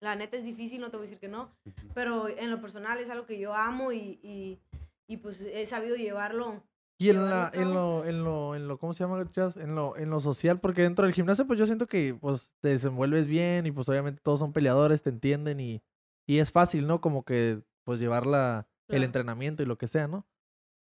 [0.00, 1.50] la neta es difícil, no te voy a decir que no,
[1.94, 4.58] pero en lo personal es algo que yo amo y, y,
[5.06, 6.62] y pues he sabido llevarlo.
[6.96, 9.20] Y en, la, en, lo, en, lo, en lo, ¿cómo se llama?
[9.56, 12.68] En lo, en lo social, porque dentro del gimnasio, pues yo siento que pues te
[12.68, 15.82] desenvuelves bien y pues obviamente todos son peleadores, te entienden y,
[16.26, 17.00] y es fácil, ¿no?
[17.00, 19.04] Como que pues llevar la, el Claro.
[19.06, 20.26] entrenamiento y lo que sea, ¿no?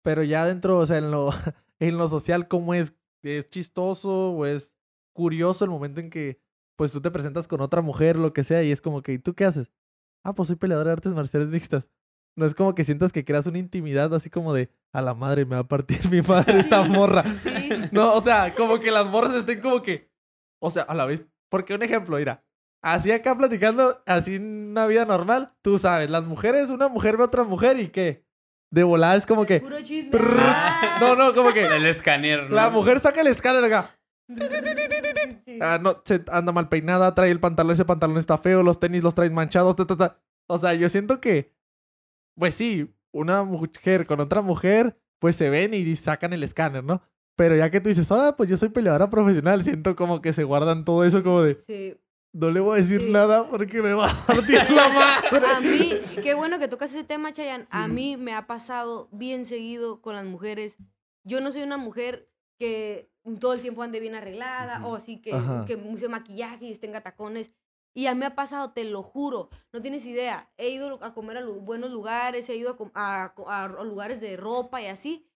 [0.04, 1.30] Pero ya dentro, o sea, en lo,
[1.80, 2.94] en lo social, ¿cómo es?
[3.24, 4.74] ¿Es chistoso o es
[5.14, 6.42] curioso el momento en que
[6.82, 9.20] pues tú te presentas con otra mujer, lo que sea, y es como que, ¿y
[9.20, 9.72] tú qué haces?
[10.24, 11.88] Ah, pues soy peleador de artes marciales mixtas.
[12.36, 15.46] No es como que sientas que creas una intimidad así como de, a la madre
[15.46, 17.24] me va a partir mi madre esta Sí, morra.
[17.44, 20.10] Sí, No, o sea, como que las morras estén como que,
[20.60, 22.44] o sea, a la vez, porque un ejemplo, mira,
[22.82, 27.22] así acá platicando, así en una vida normal, tú sabes, las mujeres, una mujer ve
[27.22, 28.26] a otra mujer y qué,
[28.72, 30.10] de volada es como que, puro chisme.
[30.10, 30.42] Prrr.
[31.00, 32.56] No, no, como que, El escáner, ¿no?
[32.56, 34.00] la mujer saca el escáner acá,
[35.46, 35.60] Sí.
[35.62, 39.04] ah, no, se anda mal peinada, trae el pantalón, ese pantalón está feo, los tenis
[39.04, 40.20] los traes manchados, ta, ta, ta.
[40.48, 41.54] O sea, yo siento que,
[42.36, 47.02] pues sí, una mujer con otra mujer, pues se ven y sacan el escáner, ¿no?
[47.36, 50.44] Pero ya que tú dices, ah, pues yo soy peleadora profesional, siento como que se
[50.44, 51.98] guardan todo eso como de, Sí.
[52.34, 53.12] no le voy a decir Sí.
[53.12, 54.90] nada porque me va a partir la
[55.32, 55.46] madre.
[55.56, 57.66] A mí, qué bueno que tocas ese tema, Chayanne.
[57.72, 60.76] A mí me ha pasado bien seguido con las mujeres.
[61.24, 64.88] Yo no soy una mujer que todo el tiempo ande bien arreglada Ujú.
[64.90, 65.66] o así que, Ajá.
[65.66, 67.52] que use maquillaje y tenga tacones.
[67.94, 70.50] Y a mí me ha pasado, te lo juro, no tienes idea.
[70.58, 74.82] He ido a comer a buenos lugares, he ido a, a a lugares de ropa
[74.82, 75.28] y así.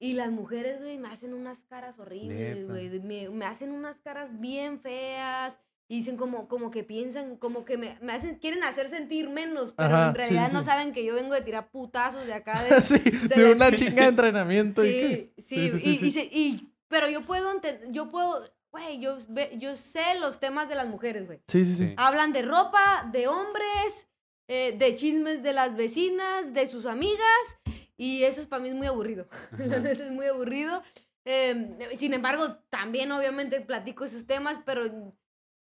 [0.00, 3.00] Y las mujeres, güey, me hacen unas caras horribles, güey.
[3.00, 5.58] Me, me hacen unas caras bien feas.
[5.86, 9.72] Y dicen como, como que piensan, como que me, me hacen, quieren hacer sentir menos,
[9.76, 10.66] pero Ajá, en realidad sí, no sí.
[10.66, 12.64] saben que yo vengo de tirar putazos de acá.
[12.64, 14.82] De, Sí, de de la- una chinga de entrenamiento.
[14.84, 19.00] y sí, que- sí, y, y se- y- pero yo puedo, enten- yo puedo, güey,
[19.00, 21.40] yo, ve- yo sé los temas de las mujeres, güey.
[21.48, 21.94] Sí, sí, sí.
[21.96, 24.08] Hablan de ropa, de hombres,
[24.48, 27.58] eh, de chismes de las vecinas, de sus amigas,
[27.96, 29.26] y eso es para mí es muy aburrido.
[29.58, 30.82] La neta es muy aburrido.
[31.24, 34.84] Eh, sin embargo, también obviamente platico esos temas, pero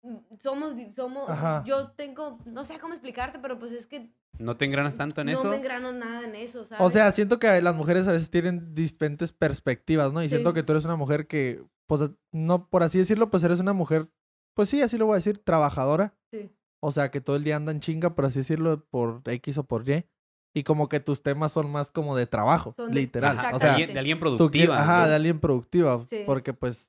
[0.01, 1.63] mm, somos, somos, Ajá.
[1.65, 4.09] yo tengo, no sé cómo explicarte, pero pues es que
[4.39, 5.50] ¿No te engranas tanto en no eso?
[5.50, 6.84] me engrano nada en eso, ¿sabes?
[6.86, 10.21] O sea, siento que las mujeres a veces tienen diferentes perspectivas, ¿no?
[10.24, 13.60] Y siento que tú eres una mujer que, pues, no, por así decirlo, pues eres
[13.60, 14.10] una mujer,
[14.56, 16.13] pues sí, así lo voy a decir, trabajadora.
[16.32, 16.52] Sí.
[16.82, 19.88] O sea, que todo el día andan chinga, por así decirlo, por X o por
[19.89, 20.06] Y.
[20.54, 23.38] Y como que tus temas son más como de trabajo, Son de- literal.
[23.38, 24.80] Ajá, O de, sea, alguien, de alguien tú productiva.
[24.82, 25.10] ajá, ¿no?
[25.10, 26.06] de alguien productiva.
[26.10, 26.24] Sí.
[26.26, 26.88] Porque pues...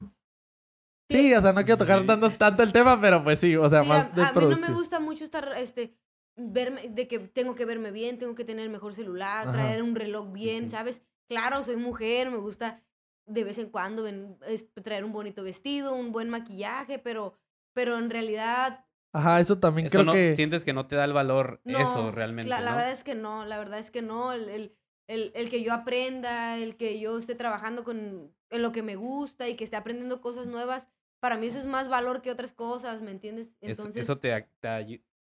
[1.10, 1.18] Sí.
[1.18, 2.06] Sí, o sea, no quiero tocar Sí.
[2.06, 4.44] tanto, tanto el tema, pero pues sí, o sea, Sí, más a, de a mí
[4.46, 5.96] no me gusta mucho estar, este,
[6.36, 9.52] verme, de que tengo que verme bien, tengo que tener el mejor celular, Ajá.
[9.52, 10.70] traer un reloj bien.
[10.70, 11.02] ¿sabes?
[11.28, 12.82] Claro, soy mujer, me gusta
[13.26, 17.34] de vez en cuando ven- es- traer un bonito vestido, un buen maquillaje, pero,
[17.72, 20.36] pero en realidad Ajá, eso también Eso creo no, que...
[20.36, 21.78] sientes que no te da el valor no.
[21.78, 24.32] eso realmente, La, verdad es que no, la verdad es que no.
[24.34, 24.76] El, el,
[25.08, 28.94] el, el que yo aprenda, el que yo esté trabajando con, en lo que me
[28.96, 30.86] gusta y que esté aprendiendo cosas nuevas,
[31.18, 33.48] para mí eso es más valor que otras cosas, ¿me entiendes?
[33.62, 34.68] Es- Entonces, eso te, te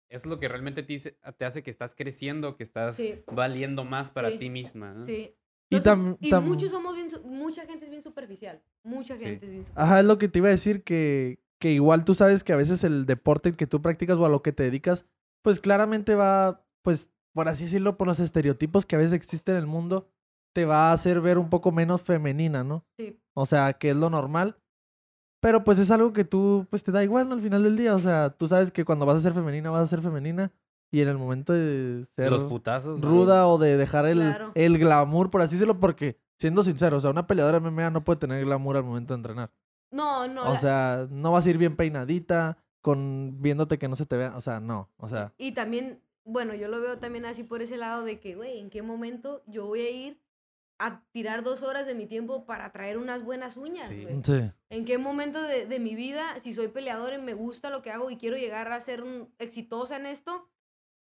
[0.09, 3.23] es lo que realmente te, dice- te hace que estás creciendo, que estás Sí.
[3.33, 4.38] valiendo más para Sí.
[4.38, 4.92] ti misma.
[4.95, 5.05] ¿no?
[5.05, 5.35] sí.
[5.69, 8.62] Y tam- y muchos somos bien, mucha gente es bien superficial.
[8.85, 9.85] Mucha gente es bien superficial.
[9.85, 12.57] Ajá, es lo que te iba a decir, que, que igual tú sabes que a
[12.57, 15.07] veces el deporte que tú practicas o a lo que te dedicas,
[15.42, 19.62] pues claramente va, pues, por así decirlo, por los estereotipos que a veces existen en
[19.62, 20.09] el mundo,
[20.55, 22.87] te va a hacer ver un poco menos femenina, ¿no?
[22.97, 23.19] Sí.
[23.35, 24.57] O sea, que es lo normal.
[25.47, 27.37] Pero pues es algo que tú, pues te da igual ¿no?
[27.37, 27.95] al final del día.
[27.95, 30.51] O sea, tú sabes que cuando vas a ser femenina, vas a ser femenina.
[30.91, 33.01] Y en el momento de ser los putazos.
[33.01, 33.09] ¿no?
[33.09, 34.51] ruda o de dejar el, Claro.
[34.57, 38.19] el glamour, por así decirlo, porque, siendo sincero, o sea, una peleadora MMA no puede
[38.19, 39.51] tener glamour al momento de entrenar.
[39.93, 40.43] No, no.
[40.51, 44.17] O la- sea, no vas a ir bien peinadita, con viéndote que no se te
[44.17, 44.37] vea.
[44.37, 44.91] O sea, no.
[44.97, 48.35] O sea, Y también, bueno, yo lo veo también así por ese lado de que,
[48.35, 50.19] güey, ¿en qué momento yo voy a ir
[50.79, 54.07] a tirar dos horas de mi tiempo para traer unas buenas uñas, Sí.
[54.25, 54.51] sí.
[54.71, 57.91] ¿En qué momento de, de mi vida, si soy peleador y me gusta lo que
[57.91, 60.51] hago y quiero llegar a ser un- exitosa en esto,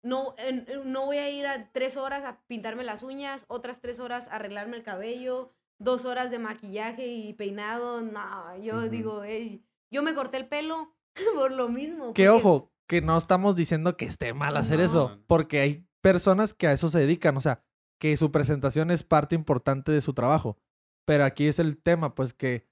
[0.04, 4.00] no, en- no voy a ir a tres horas a pintarme las uñas, otras tres
[4.00, 8.02] horas a arreglarme el cabello, dos horas de maquillaje y peinado.
[8.02, 10.96] No, yo digo, "Ey, yo me corté el pelo
[11.36, 12.14] por lo mismo.
[12.14, 15.24] Que porque- ojo, que no estamos diciendo que esté mal hacer eso, No.
[15.26, 17.64] porque hay personas que a eso se dedican, o sea,
[18.00, 20.58] que su presentación es parte importante de su trabajo.
[21.06, 22.68] Pero aquí es el tema, pues que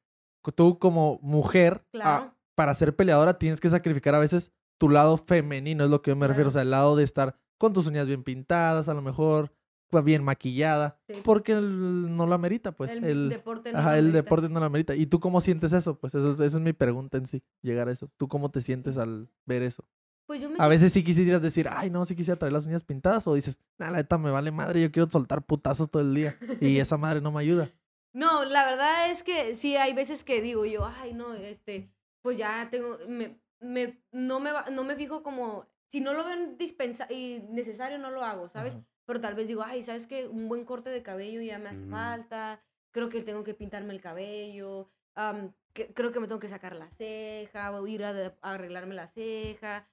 [0.55, 2.36] tú como mujer, ah, Claro.
[2.55, 6.15] para ser peleadora tienes que sacrificar a veces tu lado femenino, es lo que yo
[6.15, 6.53] me refiero, o Claro.
[6.53, 9.51] sea, el lado de estar con tus uñas bien pintadas, a lo mejor
[9.89, 11.21] pues, bien maquillada, Sí.
[11.23, 12.89] porque el- no lo amerita, pues.
[12.89, 14.23] el, el, deporte no Ajá, lo el amerita.
[14.23, 14.95] deporte no lo amerita.
[14.95, 15.99] ¿Y tú cómo sientes eso?
[15.99, 18.09] Pues eso, esa es mi pregunta en sí, llegar a eso.
[18.17, 19.86] ¿Tú cómo te sientes al ver eso?
[20.34, 22.84] Pues yo me A veces sí quisieras decir, ay, no, sí quisiera traer las uñas
[22.84, 26.15] pintadas, o dices, nah, la neta me vale madre, yo quiero soltar putazos todo el
[26.15, 27.69] día, y esa madre no me ayuda.
[28.13, 31.91] No, la verdad es que sí hay veces que digo yo, ay, no, este,
[32.24, 36.26] pues ya tengo, me, me, no, me va- no me fijo como, si no lo
[36.26, 38.74] veo dispensa y necesario, no lo hago, ¿sabes?
[38.74, 38.84] Ajá.
[39.06, 40.28] Pero tal vez digo, ay, ¿sabes qué?
[40.28, 41.91] Un buen corte de cabello ya me hace Ujú.
[41.91, 42.60] falta,
[42.91, 46.76] creo que tengo que pintarme el cabello, am, que- creo que me tengo que sacar
[46.76, 49.88] la ceja, o ir a, a arreglarme la ceja,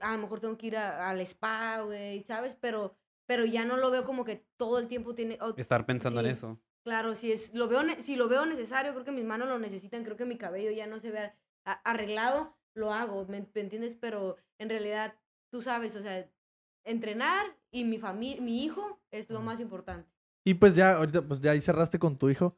[0.00, 2.56] a lo mejor tengo que ir a- al spa, güey, ¿sabes?
[2.60, 2.94] Pero,
[3.26, 5.38] pero ya no lo veo como que todo el tiempo tiene...
[5.40, 6.32] o- Estar pensando en Sí.
[6.32, 6.60] eso.
[6.82, 10.02] Claro, si, es, lo veo, si lo veo necesario, creo que mis manos lo necesitan,
[10.02, 13.94] creo que mi cabello ya no se vea a- arreglado, lo hago, ¿me, me entiendes?
[14.00, 15.14] Pero en realidad,
[15.50, 16.26] tú sabes, o sea,
[16.84, 20.08] entrenar y mi familia, mi hijo es lo más importante.
[20.44, 22.56] Y pues ya, ahorita, pues ya ahí cerraste con tu hijo.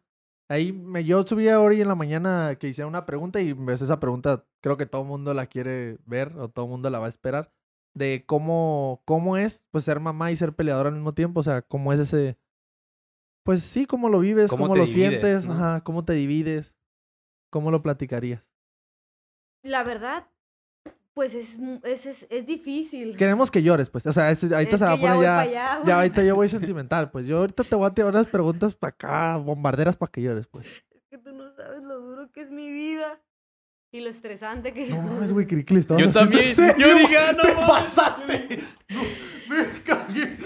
[0.53, 3.99] Ahí me, yo subí hoy en la mañana que hice una pregunta y ves esa
[3.99, 7.07] pregunta, creo que todo el mundo la quiere ver o todo el mundo la va
[7.07, 7.51] a esperar.
[7.95, 11.41] De cómo, cómo es pues ser mamá y ser peleadora al mismo tiempo.
[11.41, 12.37] O sea, cómo es ese.
[13.45, 15.55] Pues sí, cómo lo vives, ¿Cómo lo divides, sientes, no?
[15.55, 16.75] ajá, cómo te divides,
[17.51, 18.45] cómo lo platicarías.
[19.63, 20.29] La verdad,
[21.15, 23.17] pues es, es, es, es difícil.
[23.17, 24.07] Queremos que llores, pues.
[24.07, 25.41] O sea, ese- ahorita Es se va a poner ya.
[25.41, 27.27] allá, ya ahorita yo voy sentimental, pues.
[27.27, 30.67] Yo ahorita te voy a tirar unas preguntas para acá, bombarderas para que llores, pues.
[31.11, 33.21] que tú no sabes lo duro que es mi vida.
[33.95, 36.55] Y lo estresante que No mames, güey, estabas Yo también.
[36.57, 38.59] Yo dije, ah, no ¡Te pasaste!
[39.51, 40.39] Me cagué.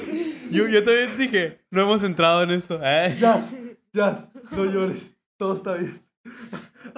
[0.50, 2.80] Yo, yo también dije, no hemos entrado en esto.
[2.82, 3.16] ¿eh?
[3.20, 3.40] Ya,
[3.92, 5.14] ya, no llores.
[5.36, 6.02] Todo está bien.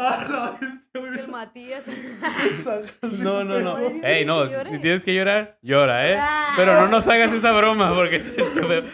[0.01, 1.88] Ah, la bestia, güey, el Matías.
[1.88, 3.76] me sacaste No, no, no.
[3.78, 6.16] Ey, no, si tienes que llorar, llora, ¿eh?
[6.18, 6.55] Ah.
[6.57, 8.20] Pero no nos hagas esa broma porque...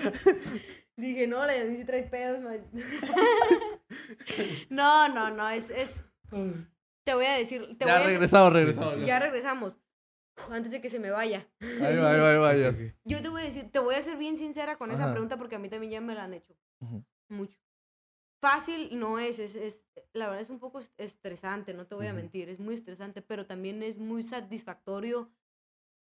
[0.97, 2.39] Dije, no, la Yami sí trae pedos.
[4.71, 6.03] no, no, no, es, es...
[7.05, 7.77] Te voy a decir...
[7.79, 8.97] Te Ya voy a regresamos, regresamos.
[9.05, 9.77] Ya regresamos.
[10.51, 11.47] Antes de que se me vaya.
[11.61, 12.75] Ahí va, ahí va, ahí va, ya.
[13.05, 15.57] Yo te voy a decir, te voy a ser bien sincera con esa pregunta porque
[15.57, 16.55] a mí también ya me la han hecho.
[17.29, 17.59] Mucho.
[18.45, 19.83] Fácil no es, es, es-
[20.13, 23.23] la verdad es un poco es- estresante, no te voy a mentir, es muy estresante,
[23.23, 25.33] pero también es muy satisfactorio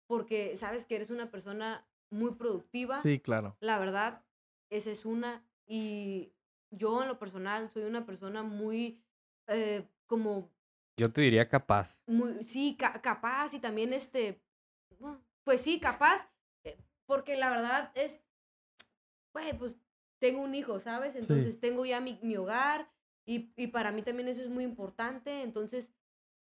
[0.06, 3.00] porque sabes que eres una persona muy productiva.
[3.00, 3.56] Sí, claro.
[3.60, 4.26] La verdad,
[4.70, 5.42] esa es una.
[5.66, 6.34] Y
[6.70, 9.02] yo en lo personal soy una persona muy,
[9.46, 10.50] eh, como,
[10.98, 11.98] Yo te diría capaz.
[12.06, 14.42] muy, sí, ca- capaz y también este,
[15.44, 16.28] pues sí, capaz,
[16.64, 16.76] eh,
[17.06, 18.20] porque la verdad es,
[19.32, 19.76] güey, pues
[20.18, 21.14] tengo un hijo, ¿sabes?
[21.16, 22.90] Entonces tengo ya mi, mi hogar
[23.26, 25.90] y, y para mí también eso es muy importante, entonces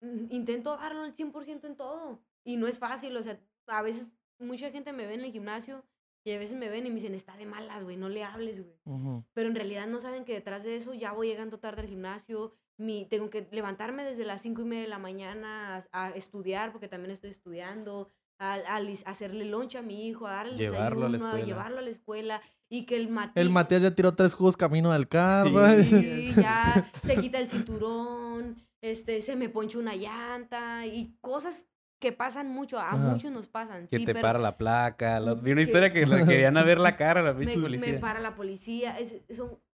[0.00, 4.12] mm, intento darlo al 100% en todo y no es fácil, o sea, a veces
[4.38, 5.84] mucha gente me ve en el gimnasio
[6.24, 8.62] y a veces me ven y me dicen, está de malas, güey, no le hables,
[8.62, 9.24] güey Ujú.
[9.32, 12.54] pero en realidad no saben que detrás de eso ya voy llegando tarde al gimnasio,
[12.76, 16.72] mi, tengo que levantarme desde las cinco y media de la mañana a, a estudiar,
[16.72, 20.56] porque también estoy estudiando, a, a lis- a hacerle loncha a mi hijo, a darle
[20.56, 23.38] Llevarlo a la desayuno, a llevarlo a la escuela, y que el Mati...
[23.40, 25.68] El Matías ya tiró tres jugos camino del carro.
[25.84, 31.64] Sí, ya se quita el cinturón, este, se me poncha una llanta, y cosas
[32.00, 32.96] que pasan mucho, a Ajá.
[32.96, 33.86] muchos nos pasan.
[33.86, 35.20] Que sí, te pero- para la placa.
[35.20, 37.40] lo- Vi una Que- historia que le querían a ver la cara a la me,
[37.40, 38.00] pinche me policía.
[38.00, 38.98] para la policía.
[38.98, 39.14] Es,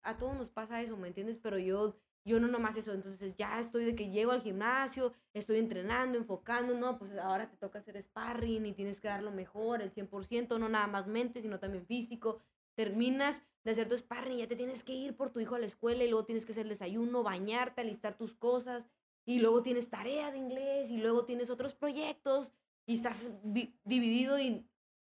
[0.02, 1.38] a todos nos pasa eso, ¿me entiendes?
[1.42, 2.92] Pero yo, yo no nomás eso.
[2.92, 6.74] Entonces ya estoy de que llego al gimnasio, estoy entrenando, enfocando.
[6.74, 10.58] No, pues ahora te toca hacer sparring y tienes que dar lo mejor, el 100%,
[10.58, 12.40] no nada más mente, sino también físico.
[12.76, 15.58] Terminas de hacer tu sparring y ya te tienes que ir por tu hijo a
[15.58, 18.84] la escuela y luego tienes que hacer desayuno, bañarte, alistar tus cosas.
[19.26, 22.52] Y luego tienes tarea de inglés y luego tienes otros proyectos
[22.86, 24.66] y estás vi- dividido y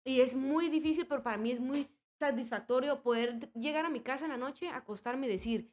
[0.03, 1.87] y es muy difícil, pero para mí es muy
[2.19, 5.71] satisfactorio poder llegar a mi casa en la noche, acostarme y decir, "Mira,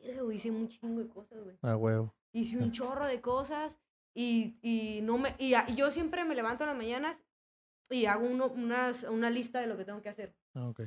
[0.00, 1.56] güey, hice un chingo de cosas, güey.
[1.62, 2.14] A huevo.
[2.32, 3.78] Hice un chorro de cosas
[4.14, 5.34] y, y no me...
[5.38, 7.22] Y, a- y yo siempre me levanto en las mañanas
[7.90, 10.34] y hago uno, unas, una lista de lo que tengo que hacer.
[10.54, 10.82] Ah, ok.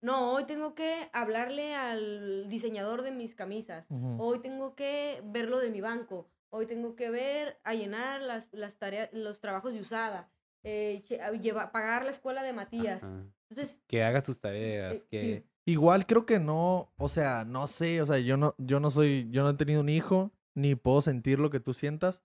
[0.00, 3.84] No, hoy tengo que hablarle al diseñador de mis camisas.
[4.18, 6.30] Hoy tengo que ver lo de mi banco.
[6.50, 10.30] Hoy tengo que ver, a llenar las, las tareas, los trabajos de usada.
[10.62, 11.02] eh,
[11.40, 13.02] lleva- pagar la escuela de Matías.
[13.02, 13.24] Ajá.
[13.50, 14.98] Entonces, Que haga sus tareas.
[14.98, 15.20] eh, que...
[15.20, 15.50] sí.
[15.68, 19.28] Igual creo que no, o sea, no sé, o sea, yo no, yo no soy,
[19.30, 22.22] yo no he tenido un hijo, ni puedo sentir lo que tú sientas,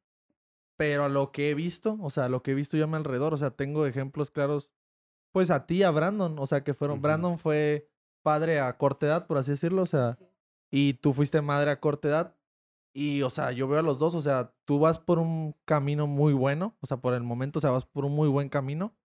[0.78, 2.96] pero a lo que he visto, o sea, lo que he visto yo a mi
[2.96, 4.70] alrededor, o sea, tengo ejemplos claros,
[5.34, 7.04] pues a ti, a Brandon, o sea, que fueron, Ujú.
[7.04, 7.90] Brandon fue
[8.22, 10.18] padre a corta edad, por así decirlo, o sea,
[10.72, 12.36] y tú fuiste madre a corta edad,
[12.94, 16.08] y, o sea, yo veo a los dos, o sea, tú vas por un camino
[16.08, 18.96] muy bueno, o sea, por el momento, o sea, vas por un muy buen camino,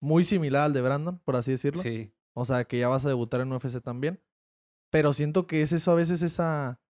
[0.00, 1.82] muy similar al de Brandon, por así decirlo.
[1.82, 2.14] Sí.
[2.34, 4.20] O sea, que ya vas a debutar en UFC también.
[4.90, 6.80] Pero siento que es eso a veces esa,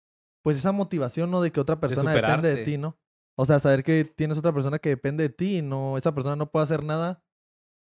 [0.43, 1.41] pues esa motivación, ¿no?
[1.41, 2.99] De que otra persona depende de ti, ¿no?
[3.37, 6.37] O sea, saber que tienes otra persona que depende de ti y no, esa persona
[6.37, 7.23] no puede hacer nada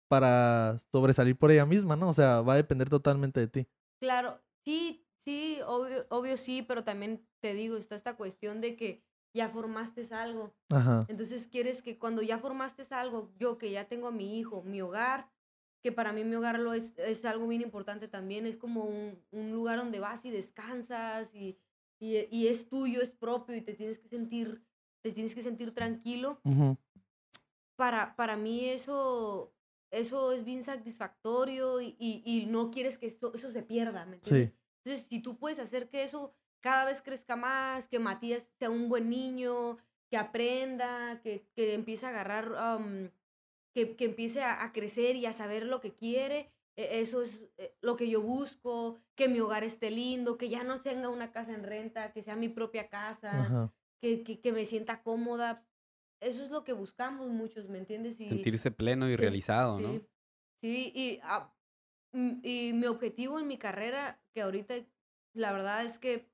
[0.08, 2.08] para sobresalir por ella misma, ¿no?
[2.08, 3.68] O sea, va a depender totalmente de ti.
[4.00, 9.04] claro, sí, sí, obvio, obvio sí, pero también te digo, está esta cuestión de que
[9.34, 10.54] ya formaste algo.
[10.70, 11.06] Ajá.
[11.08, 14.80] Entonces quieres que cuando ya formaste algo, yo que ya tengo a mi hijo, mi
[14.80, 15.28] hogar,
[15.84, 19.22] que para mí mi hogar lo es, es algo bien importante también, es como un,
[19.32, 21.58] un lugar donde vas y descansas y,
[22.00, 24.64] y, y es tuyo, es propio y te tienes que sentir,
[25.02, 26.40] te tienes que sentir tranquilo.
[27.76, 29.52] Para, para mí eso,
[29.90, 34.16] eso es bien satisfactorio y, y, y no quieres que esto, eso se pierda, ¿me
[34.16, 34.52] entiendes?
[34.52, 34.58] Sí.
[34.86, 38.88] Entonces, si tú puedes hacer que eso cada vez crezca más, que Matías sea un
[38.88, 39.76] buen niño,
[40.08, 42.80] que aprenda, que, que empiece a agarrar,
[43.74, 47.44] que, que empiece a, a crecer y a saber lo que quiere, e- eso es
[47.58, 51.32] eh, lo que yo busco, que mi hogar esté lindo, que ya no tenga una
[51.32, 53.70] casa en renta, que sea mi propia casa,
[54.00, 55.66] que, que, que me sienta cómoda.
[56.20, 58.18] Eso es lo que buscamos muchos, ¿me entiendes?
[58.20, 59.88] Y, Sentirse pleno y Sí, realizado, ¿no?
[59.92, 60.06] Sí,
[60.60, 61.54] sí, y, ah,
[62.12, 64.74] mm, y mi objetivo en mi carrera, que ahorita
[65.34, 66.26] la verdad es que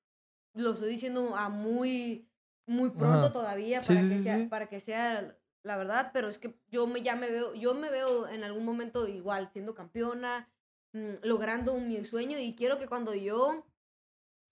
[0.55, 2.29] lo estoy diciendo a muy,
[2.67, 3.33] muy pronto Ajá.
[3.33, 4.47] todavía Sí, para, sí, que sí, sea, sí.
[4.47, 7.91] para que sea la verdad, pero es que yo me, ya me veo, yo me
[7.91, 10.49] veo en algún momento igual, siendo campeona,
[10.93, 13.67] mm, logrando mi sueño y quiero que cuando yo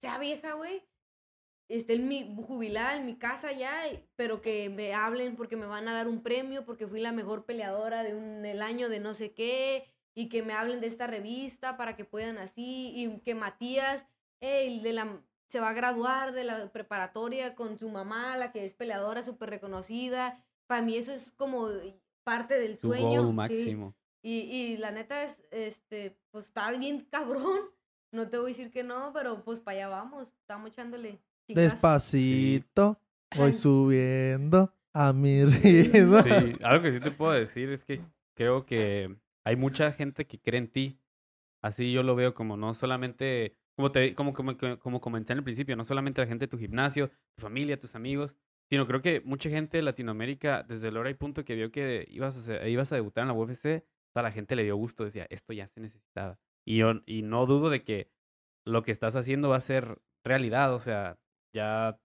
[0.00, 0.82] sea vieja, güey,
[1.68, 3.82] esté en mi jubilada en mi casa ya,
[4.16, 7.44] pero que me hablen porque me van a dar un premio, porque fui la mejor
[7.44, 11.06] peleadora de un, el año de no sé qué, y que me hablen de esta
[11.06, 14.06] revista para que puedan así, y que Matías,
[14.40, 18.64] el de la, se va a graduar de la preparatoria con su mamá, la que
[18.64, 20.42] es peleadora súper reconocida.
[20.68, 21.68] Para mí eso es como
[22.24, 23.22] parte del Tu sueño.
[23.22, 23.32] goal sí.
[23.34, 23.96] máximo.
[24.22, 27.60] Y, y la neta es, este, pues está bien cabrón.
[28.12, 30.28] No te voy a decir que no, pero pues para allá vamos.
[30.40, 31.20] Estamos echándole.
[31.46, 31.62] chicas.
[31.72, 33.00] Despacito,
[33.36, 36.22] voy subiendo a mi ritmo.
[36.22, 38.00] Sí, algo que sí te puedo decir es que
[38.36, 41.00] creo que hay mucha gente que cree en ti.
[41.62, 45.44] Así yo lo veo como no solamente, como te como, como, como comenté en el
[45.44, 48.36] principio, no solamente la gente de tu gimnasio, tu familia, tus amigos,
[48.70, 52.06] sino creo que mucha gente de Latinoamérica, desde el hora y punto que vio que
[52.10, 55.04] ibas a, hacer- ibas a debutar en la UFC, a la gente le dio gusto,
[55.04, 56.38] decía, esto ya se necesitaba.
[56.66, 58.10] Y, yo, y no dudo de que
[58.66, 61.18] lo que estás haciendo va a ser realidad, o sea,
[61.54, 62.00] ya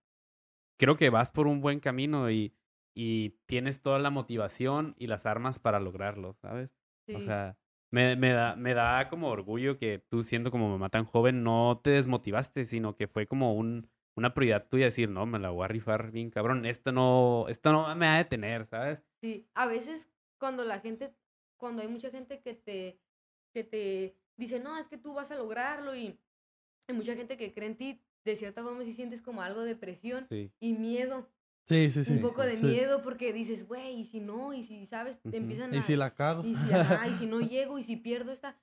[0.80, 2.54] creo que vas por un buen camino y,
[2.96, 6.70] y tienes toda la motivación y las armas para lograrlo, ¿sabes?
[7.16, 7.58] O sea,
[7.92, 11.80] me, me, da, me da como orgullo que tú siendo como mamá tan joven no
[11.84, 15.66] te desmotivaste, sino que fue como un, una prioridad tuya decir, no, me la voy
[15.66, 19.04] a rifar bien cabrón, esto no, esto no me va a detener, ¿sabes?
[19.22, 21.14] Sí, a veces cuando la gente,
[21.58, 23.00] cuando hay mucha gente que te,
[23.54, 26.20] que te dice, no, es que tú vas a lograrlo y
[26.88, 29.76] hay mucha gente que cree en ti, de cierta forma sí sientes como algo de
[29.76, 30.52] presión Sí.
[30.60, 31.30] y miedo,
[31.68, 32.12] Sí, sí, sí.
[32.12, 32.66] un poco de sí.
[32.66, 35.22] miedo porque dices, güey, y si no, y si, ¿sabes?
[35.22, 35.78] Te empiezan a...
[35.78, 36.44] Y si la cago.
[36.44, 38.58] y si, ajá, y si no llego, y si pierdo esta...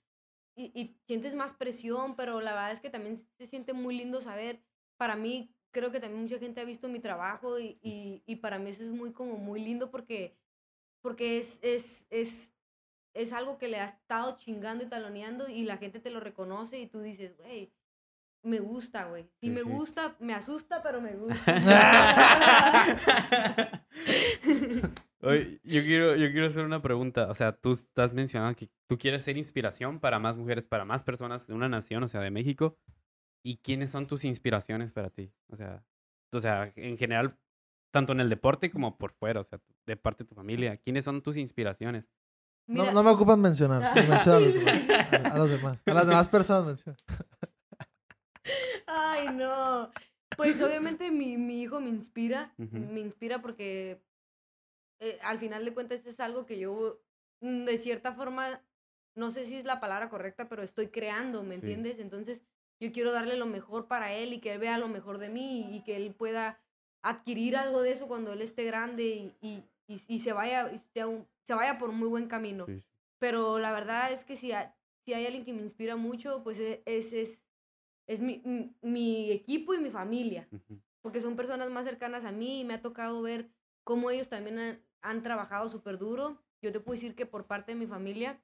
[0.54, 4.20] Y, y sientes más presión, pero la verdad es que también se siente muy lindo
[4.20, 4.60] saber.
[5.00, 8.58] Para mí, creo que también mucha gente ha visto mi trabajo y, y, y para
[8.58, 10.36] mí eso es muy como muy lindo porque,
[11.00, 12.50] porque es, es, es,
[13.14, 16.78] es algo que le has estado chingando y taloneando y la gente te lo reconoce
[16.78, 17.72] y tú dices, güey,
[18.42, 19.22] me gusta, güey.
[19.40, 19.68] Sí, Sí, me sí.
[19.70, 21.54] gusta, me asusta, pero me gusta.
[25.22, 27.28] Oye, yo quiero, yo quiero hacer una pregunta.
[27.30, 31.02] O sea, tú estás mencionando que tú quieres ser inspiración para más mujeres, para más
[31.02, 32.78] personas de una nación, o sea, de México.
[33.42, 35.32] ¿Y quiénes son tus inspiraciones para ti?
[35.48, 35.84] O sea,
[36.32, 37.36] o sea, en general,
[37.90, 40.76] tanto en el deporte como por fuera, o sea, de parte de tu familia.
[40.76, 42.06] ¿Quiénes son tus inspiraciones?
[42.66, 43.82] No, no me ocupan mencionar.
[43.82, 43.94] a
[44.40, 45.12] los demás.
[45.12, 45.78] A, a los demás.
[45.86, 46.98] A las demás personas menciona.
[48.86, 49.90] Ay, no.
[50.36, 54.02] Pues obviamente mi, mi hijo me inspira, me inspira porque
[55.00, 57.02] eh, al final de cuentas es algo que yo
[57.40, 58.62] mm, de cierta forma,
[59.16, 61.60] no sé si es la palabra correcta, pero estoy creando, ¿me Sí.
[61.60, 61.98] entiendes?
[61.98, 62.42] Entonces
[62.80, 65.68] yo quiero darle lo mejor para él y que él vea lo mejor de mí
[65.76, 66.58] y que él pueda
[67.02, 70.70] adquirir algo de eso cuando él esté grande y, y, y- y se, vaya,
[71.06, 72.66] un- se vaya por un muy buen camino.
[72.66, 72.88] Sí, sí.
[73.18, 74.74] Pero la verdad es que si, ha-
[75.04, 77.44] si hay alguien que me inspira mucho, pues e- es, es,
[78.06, 80.80] es mi, mi- mi equipo y mi familia, Ujú.
[81.02, 83.50] porque son personas más cercanas a mí y me ha tocado ver
[83.84, 86.42] cómo ellos también han, han trabajado súper duro.
[86.62, 88.40] Yo te puedo decir que por parte de mi familia,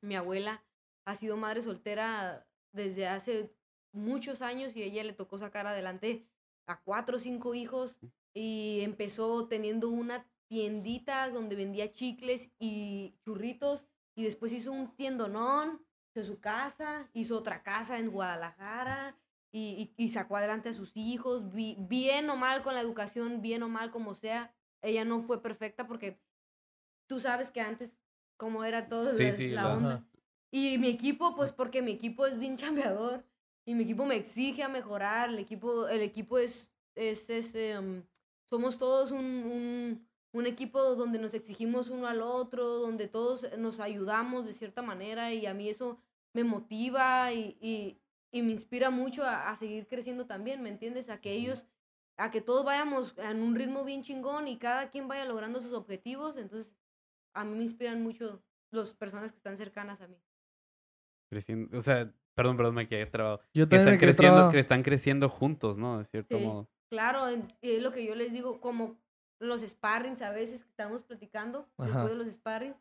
[0.00, 0.62] mi abuela
[1.06, 3.55] ha sido madre soltera desde hace
[3.96, 6.26] muchos años y ella le tocó sacar adelante
[6.66, 7.96] a cuatro o cinco hijos
[8.34, 13.84] y empezó teniendo una tiendita donde vendía chicles y churritos
[14.14, 15.84] y después hizo un tiendonón,
[16.14, 19.16] hizo su casa, hizo otra casa en Guadalajara
[19.52, 23.42] y, y- y sacó adelante a sus hijos, bi- bien o mal con la educación,
[23.42, 26.20] bien o mal como sea, ella no fue perfecta porque
[27.08, 27.96] tú sabes que antes
[28.36, 29.94] como era todo Sí, la, sí, la- onda.
[29.94, 30.06] Ajá.
[30.52, 32.56] Y mi equipo, pues porque mi equipo es bien
[32.96, 33.24] chambeador
[33.66, 35.28] y mi equipo me exige a mejorar.
[35.28, 38.04] El equipo, el equipo es, es, es, em,
[38.44, 43.80] somos todos un, un, un equipo donde nos exigimos uno al otro, donde todos nos
[43.80, 45.98] ayudamos de cierta manera y a mí eso
[46.32, 47.98] me motiva y, y,
[48.30, 51.10] y me inspira mucho a, a seguir creciendo también, ¿me entiendes?
[51.10, 51.64] A que ellos,
[52.16, 55.72] a que todos vayamos en un ritmo bien chingón y cada quien vaya logrando sus
[55.72, 56.36] objetivos.
[56.36, 56.72] Entonces,
[57.34, 60.22] a mí me inspiran mucho las personas que están cercanas a mí.
[61.28, 63.40] Creciendo, o sea, perdón, perdón, me quedé trabado.
[63.52, 64.52] Yo Que están me creciendo, trabado.
[64.52, 65.98] que están creciendo juntos, ¿no?
[65.98, 66.44] De cierto Sí.
[66.44, 66.68] modo.
[66.90, 68.96] Claro, es lo que yo les digo, como
[69.40, 71.88] los sparrings a veces que estamos platicando, Ajá.
[72.04, 72.76] después de los sparrings,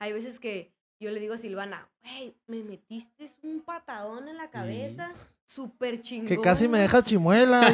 [0.00, 4.48] hay veces que Yo le digo a Silvana, güey, me metiste un patadón en la
[4.48, 5.12] cabeza,
[5.44, 6.26] súper chingón.
[6.28, 7.70] Que casi me dejas chimuela,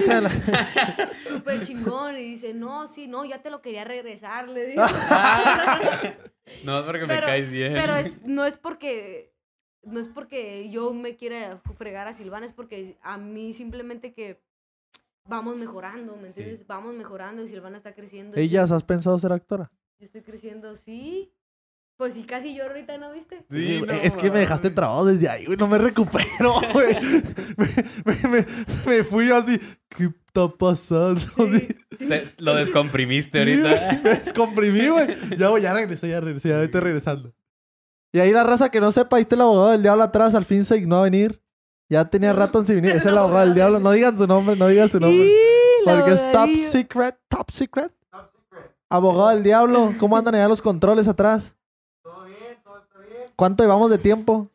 [1.28, 2.16] Súper chingón.
[2.16, 4.82] Y dice, no, sí, no, ya te lo quería regresar, le digo.
[6.64, 7.72] No, es porque me Pero- caes bien.
[7.74, 9.31] Pero es, no es porque
[9.84, 14.40] no es porque yo me quiera fregar a Silvana, es porque a mí simplemente que
[15.28, 16.66] vamos mejorando, ¿me entiendes?
[16.66, 18.38] Vamos mejorando y Silvana está creciendo.
[18.38, 19.70] y ¿Ellas has pensado ser actora?
[19.98, 21.32] Yo estoy creciendo, sí.
[21.96, 23.44] Pues sí, casi yo ahorita, ¿no viste?
[23.50, 25.56] Sí, no es que me dejaste trabado desde ahí, güey.
[25.58, 26.96] No me recupero, güey.
[27.56, 27.66] Me,
[28.04, 28.46] me- me-
[28.86, 29.60] me fui así.
[29.88, 31.20] ¿Qué está pasando?
[31.98, 34.00] Te- lo descomprimiste ahorita.
[34.02, 35.16] Me descomprimí, güey.
[35.38, 37.32] Ya, voy, ya regresé, ya regresé, ya estoy regresando.
[38.12, 40.44] Y ahí la raza que no sepa, ahí está el abogado del diablo atrás, al
[40.44, 41.42] fin se dignó a venir.
[41.88, 42.92] Ya tenía rato sin venir.
[42.92, 43.80] Es el abogado del diablo.
[43.80, 45.30] No digan su nombre, no digan su nombre.
[45.84, 47.92] Porque es top secret, top secret.
[48.88, 51.56] Abogado del diablo, ¿cómo andan allá los controles atrás?
[52.02, 53.32] Todo bien, todo está bien.
[53.34, 54.50] ¿Cuánto llevamos de tiempo?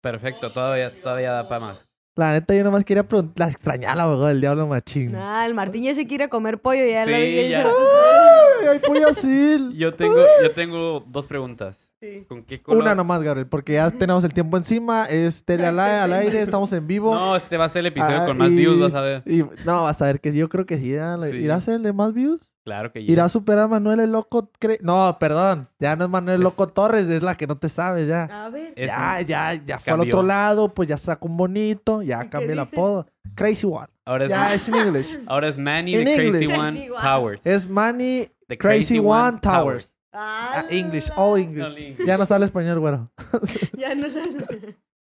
[0.00, 1.88] Perfecto, todavía, todavía da para más.
[2.16, 3.46] La neta, yo nomás quería preguntar.
[3.48, 5.10] La extrañaba al abogado del diablo, machín.
[5.12, 7.48] Nah, el Martín ya se quiere comer pollo, ya Sí, lo vi.
[7.48, 7.62] ya.
[7.66, 9.70] Ay, ay, pollo así.
[9.76, 11.92] Yo tengo, yo tengo dos preguntas.
[12.00, 12.24] Sí.
[12.28, 12.82] ¿Con qué color?
[12.82, 15.06] Una nomás, Gabriel, porque ya tenemos el tiempo encima.
[15.06, 17.12] Es tele al, al aire, estamos en vivo.
[17.12, 19.22] No, este va a ser el episodio Ah, con más y- views, vas a ver.
[19.26, 20.90] Y, no, vas a ver que yo creo que sí.
[20.92, 21.36] le- Sí.
[21.38, 22.53] ¿Irá a ser el de más views?
[22.64, 24.50] Claro que ¿Irá a superar a Manuel el Loco?
[24.58, 25.68] Cre- No, perdón.
[25.78, 28.24] Ya no es Manuel Es- Loco Torres, es la que no te sabes ya.
[28.46, 28.72] A ver.
[28.74, 30.14] Ya, ya, ya fue al cambió.
[30.16, 33.06] otro lado, pues ya sacó un bonito, ya ¿Qué cambié el apodo.
[33.34, 33.88] Crazy One.
[34.06, 35.18] Ahora es, Ya es en English.
[35.26, 36.58] ahora es Manny En de Crazy English.
[36.58, 37.02] One Crazy One.
[37.02, 37.46] Towers.
[37.46, 39.94] Es Manny The Crazy One Towers.
[40.16, 41.98] Ah, Ah, English, all English.
[42.06, 43.10] Ya no sale español, güero.
[43.76, 44.22] Ya no sé.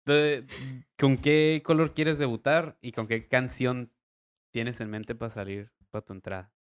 [0.06, 0.46] De-
[0.98, 3.92] ¿Con qué color quieres debutar y con qué canción
[4.52, 6.52] tienes en mente para salir para tu entrada?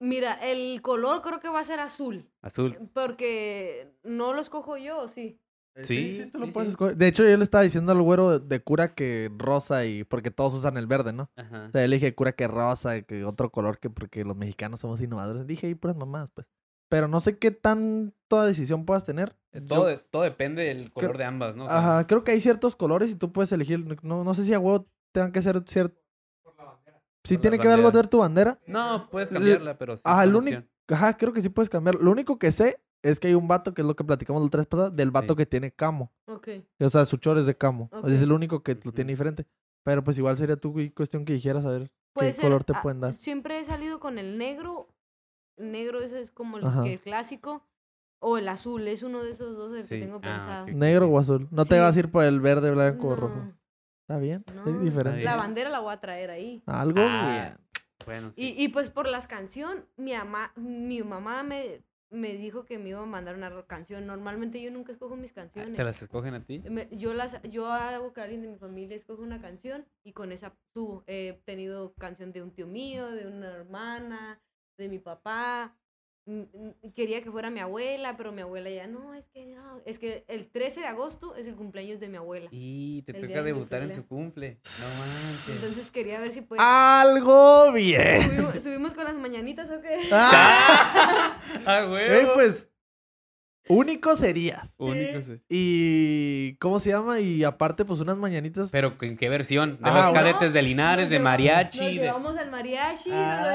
[0.00, 2.28] Mira, el color creo que va a ser azul.
[2.42, 2.76] Azul.
[2.92, 5.40] Porque no lo escojo yo, ¿o sí?
[5.80, 6.70] Sí, tú lo sí, puedes sí.
[6.72, 6.96] escoger.
[6.96, 10.54] De hecho, yo le estaba diciendo al güero de cura que rosa y porque todos
[10.54, 11.30] usan el verde, ¿no?
[11.36, 11.66] Ajá.
[11.68, 14.80] O sea, yo le dije cura que rosa, que otro color que porque los mexicanos
[14.80, 15.46] somos innovadores.
[15.46, 16.46] Dije ahí puras mamás, pues.
[16.88, 19.36] Pero no sé qué tanta decisión puedas tener.
[19.68, 21.64] Todo, Yo- de- todo depende del color de ambas, ¿no?
[21.64, 23.84] O sea, Ajá, creo que hay ciertos colores y tú puedes elegir.
[24.02, 26.00] No, no sé si a huevo tengan que ser cierto.
[27.26, 28.02] Sí tiene que ver algo banderas.
[28.04, 28.58] ver tu bandera.
[28.66, 30.02] No, puedes cambiarla, pero sí.
[30.04, 30.62] Ajá, el único.
[30.88, 31.96] Ajá, creo que sí puedes cambiar.
[31.96, 34.46] Lo único que sé es que hay un vato, que es lo que platicamos la
[34.46, 35.38] otra vez pasada, del vato Sí.
[35.38, 36.12] que tiene camo.
[36.26, 36.48] Ok.
[36.80, 37.88] O sea, su chor es de camo.
[37.92, 39.46] O sea, es el único que lo tiene diferente.
[39.84, 42.72] Pero pues igual sería tu cuestión que dijeras a ver Puede qué ser, color te
[42.74, 43.12] ah, pueden dar.
[43.12, 44.88] Siempre he salido con el negro.
[45.58, 47.62] Negro ese es como el, clásico.
[48.18, 49.90] O el azul, es uno de esos dos el Sí.
[49.96, 50.66] que tengo Ah, pensado.
[50.68, 51.46] Negro o azul.
[51.50, 53.52] No te vas a ir por el verde, blanco o rojo.
[54.06, 55.24] Está bien, no, es diferente.
[55.24, 56.62] La bandera la voy a traer ahí.
[56.66, 57.66] Algo Ah, bien.
[58.06, 58.54] Bueno, Y, sí.
[58.56, 63.00] y pues por las canciones, mi, ama, mi mamá me, me dijo que me iba
[63.02, 64.06] a mandar una canción.
[64.06, 65.74] Normalmente yo nunca escojo mis canciones.
[65.74, 66.60] ¿Te las escogen a ti?
[66.60, 70.30] Me- yo las yo hago que alguien de mi familia escoja una canción y con
[70.30, 71.02] esa subo.
[71.08, 74.40] He tenido canción de un tío mío, de una hermana,
[74.78, 75.74] de mi papá.
[76.96, 80.24] Quería que fuera mi abuela, pero mi abuela ya no, es que no, es que
[80.26, 82.48] el 13 de agosto es el cumpleaños de mi abuela.
[82.50, 84.58] Y te toca debutar en su cumple.
[84.80, 85.54] No manches.
[85.54, 88.22] Entonces quería ver si pues Algo bien.
[88.22, 89.98] subimos, subimos con las mañanitas o qué.
[90.12, 92.68] Ah, ah, güey, pues
[93.68, 94.74] único serías.
[94.78, 95.40] Único, sí.
[95.48, 97.20] Y ¿cómo se llama?
[97.20, 98.70] Y aparte pues unas mañanitas.
[98.72, 99.74] Pero ¿en qué versión?
[99.74, 101.78] ¿De Ah, los cadetes de Linares, Nos de mariachi?
[101.78, 103.10] Nos de- llevamos al mariachi.
[103.12, 103.46] Ah.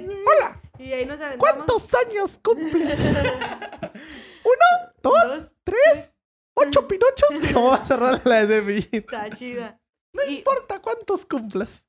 [0.00, 0.60] lo- Hola.
[0.78, 1.38] Y ahí nos aventamos.
[1.38, 2.98] ¿Cuántos años cumples?
[4.44, 4.92] ¿Uno?
[5.02, 5.14] ¿Dos?
[5.28, 6.12] Dos, ¿Tres?
[6.54, 7.26] ¿Ocho Pinocho?
[7.54, 8.86] ¿Cómo va a cerrar la de mí?
[8.92, 9.80] Está chida.
[10.12, 11.84] No Y- importa cuántos cumplas.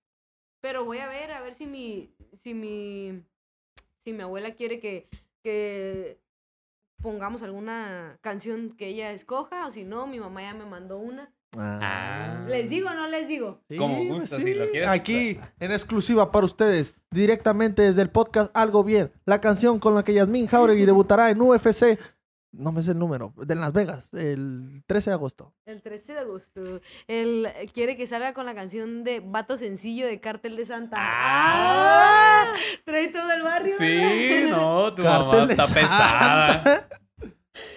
[0.61, 2.11] Pero voy a ver, a ver si mi,
[2.41, 3.23] si mi,
[4.03, 5.07] si mi abuela quiere que,
[5.43, 6.19] que
[7.03, 11.31] pongamos alguna canción que ella escoja, o si no, mi mamá ya me mandó una.
[11.57, 12.45] Ah.
[12.47, 13.61] ¿Les digo o no les digo?
[13.69, 14.89] Sí, Como gusta, si lo quieres.
[14.89, 20.03] Aquí, en exclusiva para ustedes, directamente desde el podcast Algo Bien, la canción con la
[20.03, 21.99] que Yasmín Jauregui debutará en UFC,
[22.51, 25.53] no me sé el número, de Las Vegas, el 13 de agosto.
[25.65, 26.81] El 13 de agosto.
[27.07, 30.97] Él quiere que salga con la canción de Vato Sencillo de Cártel de Santa.
[30.99, 32.45] Ah.
[32.47, 32.53] ¡Ah!
[32.85, 33.75] Trae todo el barrio.
[33.77, 34.57] Sí, ¿verdad?
[34.57, 36.87] no, tu Cartel mamá está pesada.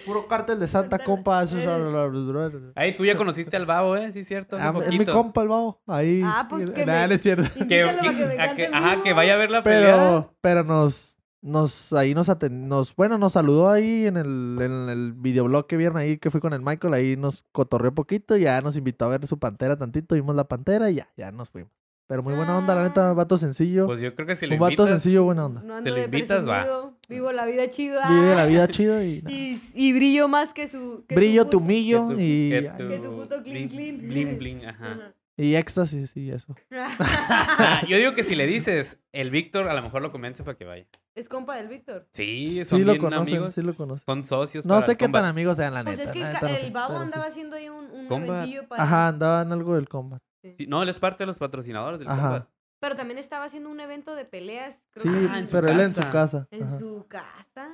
[0.05, 1.43] Puro cártel de Santa, compa.
[1.43, 2.71] eh.
[2.75, 4.11] Ay, tú ya conociste al babo, ¿eh?
[4.11, 5.13] Sí, cierto, hace Ah, es mi poquito.
[5.13, 5.81] compa el babo.
[5.87, 6.21] Ahí.
[6.23, 7.49] Ah, pues que me- no es cierto.
[7.67, 9.93] Que, a ajá, que vaya a ver la pelea.
[9.93, 14.89] Pero, pero nos, nos, ahí nos, aten- nos, bueno, nos saludó ahí en el, en
[14.89, 18.41] el videoblog que vieron ahí, que fui con el Michael, ahí nos cotorreó poquito, y
[18.41, 21.49] ya nos invitó a ver su pantera tantito, vimos la pantera y ya, ya nos
[21.49, 21.71] fuimos.
[22.09, 23.13] Pero muy buena onda, la neta, Ah.
[23.13, 23.85] vato sencillo.
[23.85, 24.89] Pues yo creo que si lo un vato invitas...
[24.89, 25.61] sencillo, buena onda.
[25.61, 26.47] No ¿Te ando lo de invitas?
[26.47, 26.91] Va.
[27.07, 28.09] Vivo la vida chida.
[28.09, 29.23] Vive la vida chido y...
[29.27, 31.05] Y, y brillo más que su.
[31.07, 33.97] que Brillo, tu Que tu- y, que tu- Que tu puto clean, clean.
[33.99, 34.91] Blin, blin, ajá.
[34.91, 35.13] Ajá.
[35.37, 36.55] y éxtasis y eso.
[36.71, 40.57] Ah, yo digo que si le dices, el Víctor a lo mejor lo convence para
[40.57, 40.87] que vaya.
[41.13, 42.07] es compa del Víctor.
[42.11, 43.53] Sí, son Sí lo bien conocen, amigos.
[43.53, 44.03] sí lo conocen.
[44.05, 44.65] Son socios.
[44.65, 45.21] No para sé el qué combat.
[45.21, 46.09] tan amigos sean, la Pues neta.
[46.09, 47.03] es que la el, neta ca- no el sé, babo pero sí.
[47.05, 48.29] andaba haciendo ahí un, un Combat.
[48.37, 48.83] eventillo para.
[48.83, 50.21] Ajá, andaba en algo del combat.
[50.41, 52.21] Sí, No, él es parte de los patrocinadores del Ajá.
[52.21, 52.47] combat.
[52.79, 54.83] Pero también estaba haciendo un evento de peleas.
[54.91, 56.47] Creo Sí, que Ah, en su pero él en su casa.
[56.51, 56.79] En ajá.
[56.79, 57.69] su casa.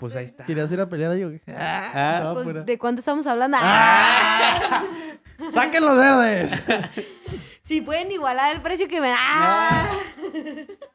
[0.00, 0.44] Pues ahí está.
[0.44, 1.42] ¿Querías ir a pelear ahí o qué?
[1.48, 2.66] Ah, No, Pues.
[2.66, 3.56] ¿De cuánto estamos hablando?
[3.60, 4.82] ¡Ah!
[5.52, 6.52] ¡Saquen los verdes!
[7.62, 9.90] Si pueden igualar el precio que me da.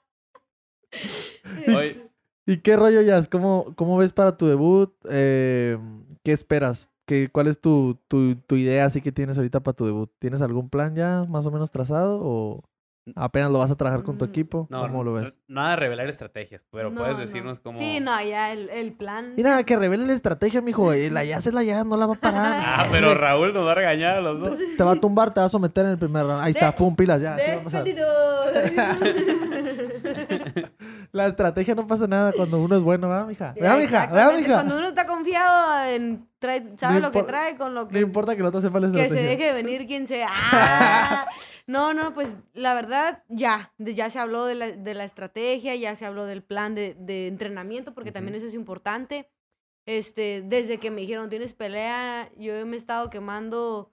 [2.48, 3.28] ¿Y qué rollo, Jazz?
[3.28, 4.92] ¿Cómo, ¿Cómo ves para tu debut?
[5.10, 5.78] Eh,
[6.24, 6.90] ¿Qué esperas?
[7.06, 10.10] ¿Qué, ¿Cuál es tu, tu, tu idea así que tienes ahorita para tu debut?
[10.20, 12.64] ¿Tienes algún plan ya más o menos trazado o
[13.16, 14.68] apenas lo vas a trabajar con tu Mm, equipo?
[14.70, 15.36] no, ¿Cómo lo ves?
[15.49, 17.20] Nada de revelar estrategias, pero No, puedes no.
[17.20, 17.78] decirnos cómo.
[17.78, 19.34] Sí, no, ya el, el plan.
[19.36, 20.93] Mira, que revele la estrategia, mijo.
[20.93, 22.56] eh, La Jazz es la Jazz, no la va a parar.
[22.66, 24.58] Ah, pero Raúl nos va a regañar a los dos.
[24.78, 26.41] Te va a tumbar, te va a someter en el primer round.
[26.41, 27.36] Ahí está, pum, pilas, ya.
[27.36, 28.08] Despedido.
[31.14, 33.53] La estrategia no pasa nada cuando uno es bueno, ¿verdad, mija?
[33.53, 34.05] ¿Verdad, mija?
[34.07, 34.53] ¿Verdad, mija?
[34.55, 36.28] Cuando uno está confiado en.
[36.39, 37.99] trae- sabe No lo que trae con lo No que.
[37.99, 39.30] importa que el otro sepa la Que se estrategia.
[39.30, 40.28] deje de venir quien sea.
[40.32, 41.28] ¡Ah!
[41.68, 43.72] No, no, pues la verdad, ya.
[43.78, 47.28] Ya se habló de la, de la estrategia, ya se habló del plan de, de
[47.28, 49.30] entrenamiento, porque también eso es importante.
[49.86, 53.91] Este, desde que me dijeron, tienes pelea, yo me he estado quemando,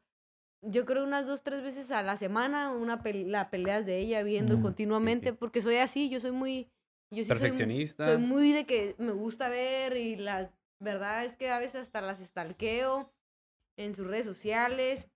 [0.62, 4.22] yo creo unas dos, tres veces a la semana, una pel- la peleas de ella,
[4.22, 6.70] viendo Mm, continuamente, porque soy así, yo soy muy...
[7.10, 8.06] Yo sí Perfeccionista.
[8.06, 12.00] soy muy de que me gusta ver y la verdad es que a veces hasta
[12.00, 13.12] las estalqueo
[13.76, 15.08] en sus redes sociales.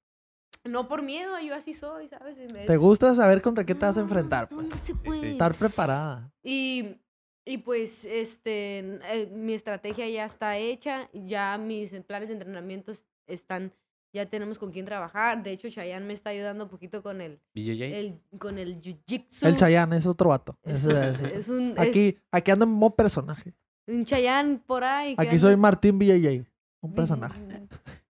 [0.65, 2.37] No por miedo, yo así soy, ¿sabes?
[2.53, 4.69] Me- Te gusta saber contra qué te vas a enfrentar, no, pues.
[4.71, 5.33] no se puede.
[5.33, 6.33] Estar preparada.
[6.43, 6.97] Y,
[7.45, 12.93] y pues, este, eh, mi estrategia ya está hecha, ya mis planes de entrenamiento
[13.27, 13.73] están,
[14.15, 15.43] ya tenemos con quién trabajar.
[15.43, 17.83] De hecho, Chayanne me está ayudando un poquito con el, BJJ.
[17.99, 19.47] el, con el jiu-jitsu.
[19.47, 20.57] El Chayanne es otro vato.
[20.63, 23.53] Es, es un, es Aquí, aquí ando en modo personaje.
[23.87, 25.15] un Chayanne por ahí.
[25.19, 26.47] Aquí anda- soy Martín BJJ.
[26.81, 27.41] Un personaje.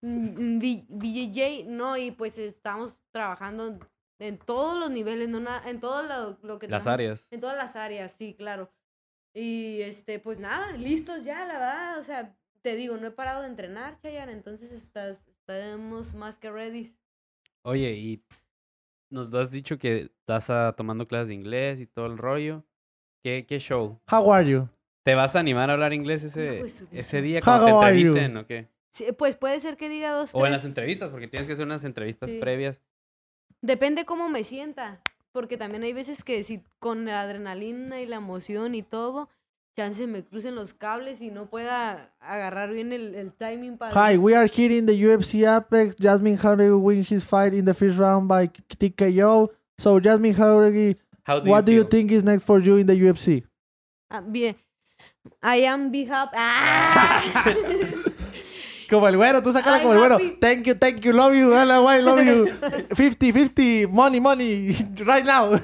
[0.01, 3.79] VJJ, no, y pues estamos trabajando
[4.19, 7.27] en todos los niveles, no na- en todo lo, lo que Las tenemos- áreas.
[7.31, 8.71] En todas las áreas, sí, claro.
[9.33, 11.99] Y este, pues nada, listos ya, la verdad.
[11.99, 16.49] O sea, te digo, no he parado de entrenar, Chayanne, entonces estás, estamos más que
[16.51, 16.95] ready.
[17.63, 18.23] Oye, y
[19.11, 22.63] nos has dicho que estás ah, tomando clases de inglés y todo el rollo.
[23.23, 23.99] ¿Qué, qué show?
[24.11, 24.67] How are you?
[25.03, 27.77] ¿Te vas a animar a hablar inglés ese, su ese día cuando te you?
[27.77, 28.69] entrevisten o qué?
[28.91, 31.65] Sí, pues puede ser que diga dos, O en las entrevistas, porque tienes que hacer
[31.65, 32.39] unas entrevistas Sí.
[32.39, 32.81] previas.
[33.61, 35.01] Depende cómo me sienta.
[35.31, 39.29] Porque también hay veces que si con la adrenalina y la emoción y todo,
[39.75, 43.91] chance me crucen los cables y no pueda agarrar bien el, el timing para...
[43.93, 45.95] Hi, we are here in the UFC Apex.
[45.99, 49.49] Jasmine Jauregui win his fight in the first round by TKO.
[49.77, 52.93] So, Jasmine Jauregui, How do what do you think is next for you in the
[52.93, 53.43] UFC?
[54.09, 54.55] Ah, bien.
[55.43, 56.29] I am big up.
[56.33, 57.21] ¡Ah!
[58.89, 60.15] Como el güero, tú sácala I'm como el güero.
[60.15, 60.37] happy.
[60.39, 62.53] Thank you, thank you, love you, güey, love you.
[62.95, 65.59] 50, 50, money, money, right now.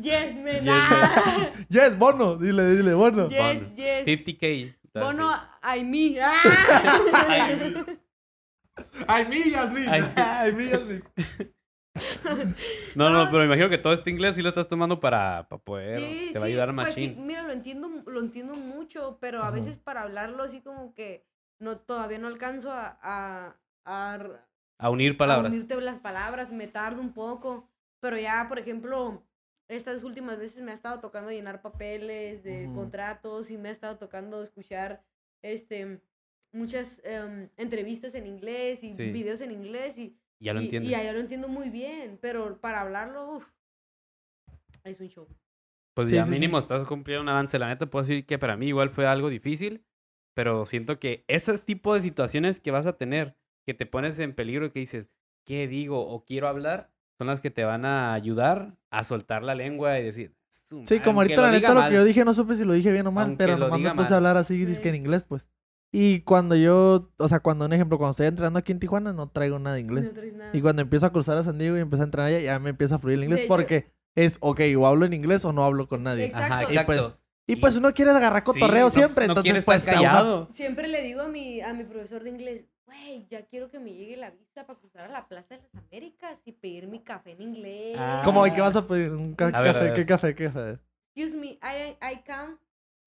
[0.00, 0.64] Yes, man.
[0.64, 1.50] Yes, ah.
[1.68, 3.28] yes, bono, dile, dile, bono.
[3.28, 3.74] Yes, Bono.
[3.76, 4.06] yes.
[4.06, 4.74] 50k.
[4.92, 5.34] That's Bono.
[5.62, 6.12] I me.
[6.14, 7.86] Yasmin.
[9.88, 10.02] Ay.
[10.16, 11.02] Ay, mi, Yasmin.
[12.96, 15.62] No, no, pero me imagino que todo este inglés sí lo estás tomando para, para
[15.62, 16.00] poder.
[16.00, 17.26] Sí, te va a ayudar pues sí, machín.
[17.26, 21.24] mira, lo entiendo, lo entiendo mucho, pero a veces para hablarlo así como que
[21.60, 24.18] no, todavía no alcanzo a, a, a,
[24.78, 25.52] A unir a palabras.
[25.52, 27.68] unirte las palabras, me tardo un poco,
[28.00, 29.22] pero ya, por ejemplo,
[29.68, 32.74] estas últimas veces me ha estado tocando llenar papeles de Ujú.
[32.74, 35.02] contratos y me ha estado tocando escuchar
[35.42, 36.00] este
[36.52, 39.10] muchas em, entrevistas en inglés y Sí.
[39.10, 40.88] videos en inglés y, Ya lo y, entiendes.
[40.90, 43.50] y ya lo entiendo muy bien, pero para hablarlo, uf,
[44.84, 45.26] es un show.
[45.94, 46.40] Pues Sí, ya sí, sí.
[46.40, 47.58] mínimo estás cumpliendo un avance.
[47.58, 49.84] La neta, puedo decir que para mí igual fue algo difícil,
[50.34, 54.34] pero siento que esos tipos de situaciones que vas a tener, que te pones en
[54.34, 55.08] peligro, que dices,
[55.44, 56.06] ¿qué digo?
[56.06, 60.04] o quiero hablar, son las que te van a ayudar a soltar la lengua y
[60.04, 62.54] decir, "Su Sí, madre", como ahorita la lo neta lo que yo dije no supe
[62.54, 64.12] si lo dije bien o mal, Aunque pero nomás me puse mal.
[64.12, 64.64] a hablar así Sí.
[64.64, 65.46] dizque en inglés, pues.
[65.92, 69.28] Y cuando yo, o sea, cuando un ejemplo, cuando estoy entrenando aquí en Tijuana no
[69.28, 70.12] traigo nada de inglés.
[70.12, 70.50] No nada.
[70.52, 72.70] Y cuando empiezo a cruzar a San Diego y empiezo a entrenar allá, ya me
[72.70, 75.52] empieza a fluir el inglés De hecho- porque es, ok, o hablo en inglés o
[75.52, 76.26] no hablo con nadie.
[76.26, 76.52] Exacto.
[76.54, 76.86] Ajá, Y exacto.
[76.86, 77.00] pues,
[77.46, 80.00] Y pues uno quiere agarrar Sí, cotorreo no- siempre, no entonces quiere pues estar a
[80.00, 80.48] una- callado.
[80.54, 83.92] Siempre le digo a mi, a mi profesor de inglés, güey, ya quiero que me
[83.92, 87.32] llegue la visa para cruzar a la Plaza de las Américas y pedir mi café
[87.32, 87.96] en inglés.
[87.98, 88.22] Ah.
[88.24, 88.46] ¿Cómo?
[88.46, 89.10] ¿Y qué vas a pedir?
[89.10, 89.72] ¿Un ca- A café?
[89.80, 89.94] ver.
[89.94, 90.34] ¿Qué café?
[90.34, 90.78] ¿Qué café?
[91.16, 92.58] excuse me, I, I can,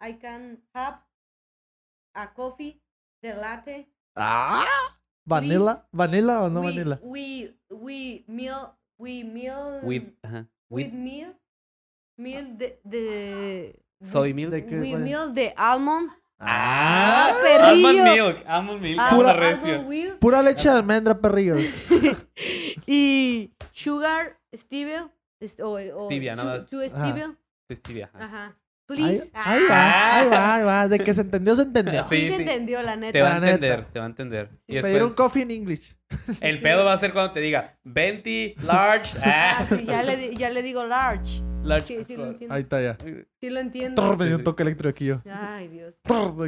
[0.02, 1.00] I can have
[2.14, 2.82] a coffee,
[3.22, 3.88] the latte.
[4.16, 4.66] Ah,
[5.26, 7.00] vanilla, vanilla o no we, vanilla.
[7.04, 9.82] We, we meal, we meal.
[9.84, 11.34] With, with With meal,
[12.18, 14.52] meal de, de soy milk.
[14.52, 15.00] de es?
[15.00, 16.12] meal de almond.
[16.40, 17.88] Ah, perrillo.
[17.90, 18.98] almond milk, almond milk.
[19.10, 20.18] Pura- Pura recio.
[20.20, 21.60] Pura leche de almendra, perrillos.
[22.86, 25.10] y sugar, stevia.
[25.62, 26.70] O, o Stevia, nada más.
[26.70, 27.36] two stevia.
[27.68, 28.26] Pues tibia, ajá.
[28.26, 28.46] Ajá.
[28.90, 29.32] Ahí, Please.
[29.34, 30.88] ahí Ah, va, ahí va, ahí va.
[30.88, 32.02] De que se entendió, se entendió.
[32.04, 33.22] Sí, sí, se entendió, la Te neta.
[33.24, 34.50] va a entender, te va a entender.
[34.66, 35.96] Y Pedir un coffee en English.
[36.40, 40.16] el pedo va a ser cuando te diga 20, large, Ah, ah, sí, ya le,
[40.16, 41.44] di- ya le digo large.
[41.68, 41.88] Large.
[41.88, 42.56] Sí, sí lo entiendo.
[42.56, 42.98] Ahí está ya.
[43.40, 44.02] Sí lo entiendo.
[44.02, 45.22] Trrr, me dio un toque eléctrico aquí yo.
[45.30, 45.96] Ay, Dios.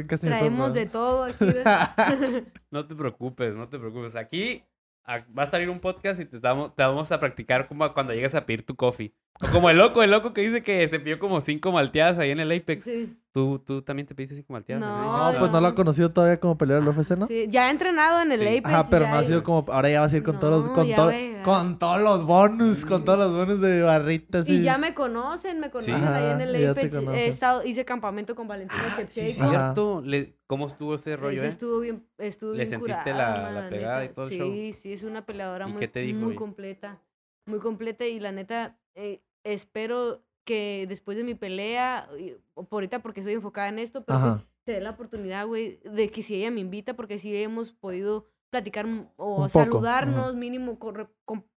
[0.06, 1.44] Casi Traemos de todo aquí.
[2.70, 4.14] No te preocupes, no te preocupes.
[4.16, 4.64] Aquí
[5.06, 8.34] va a salir un podcast y te vamos, te vamos a practicar como cuando llegas
[8.34, 9.14] a pedir tu coffee.
[9.52, 12.40] Como el loco, el loco que dice que se pidió como cinco malteadas ahí en
[12.40, 12.84] el Apex.
[12.84, 13.16] Sí.
[13.32, 14.82] ¿Tú, tú también te pediste cinco malteadas.
[14.82, 17.26] No, No, pues no lo ha conocido todavía como peleador del UFC, ¿no?
[17.26, 18.46] Sí, ya ha entrenado en el Sí.
[18.46, 18.66] Apex.
[18.66, 19.64] Ajá, pero no ha sido como.
[19.72, 20.74] Ahora ya vas a ir con todos los.
[20.74, 21.10] Con, to-
[21.42, 24.46] con todos los bonus, con todos los bonus de barritas.
[24.46, 26.06] Y ya me conocen, me conocen Sí.
[26.06, 26.94] ahí en el Apex.
[26.96, 30.02] He estado, hice campamento con Valentina Ah, sí, cierto.
[30.04, 31.46] Le- ¿Cómo estuvo ese rollo, eh?
[31.46, 34.52] estuvo bien, estuvo ¿Le bien sentiste curada, la- la pegada y todo el sí, show?
[34.74, 36.98] Sí, es una peleadora ¿Y muy, qué te dijo, muy completa.
[37.46, 42.08] Muy completa y la neta, eh, espero que después de mi pelea,
[42.54, 46.22] por ahorita porque estoy enfocada en esto, pero se dé la oportunidad, güey, de que
[46.22, 50.78] si ella me invita, porque si hemos podido platicar o Un poco, saludarnos, mínimo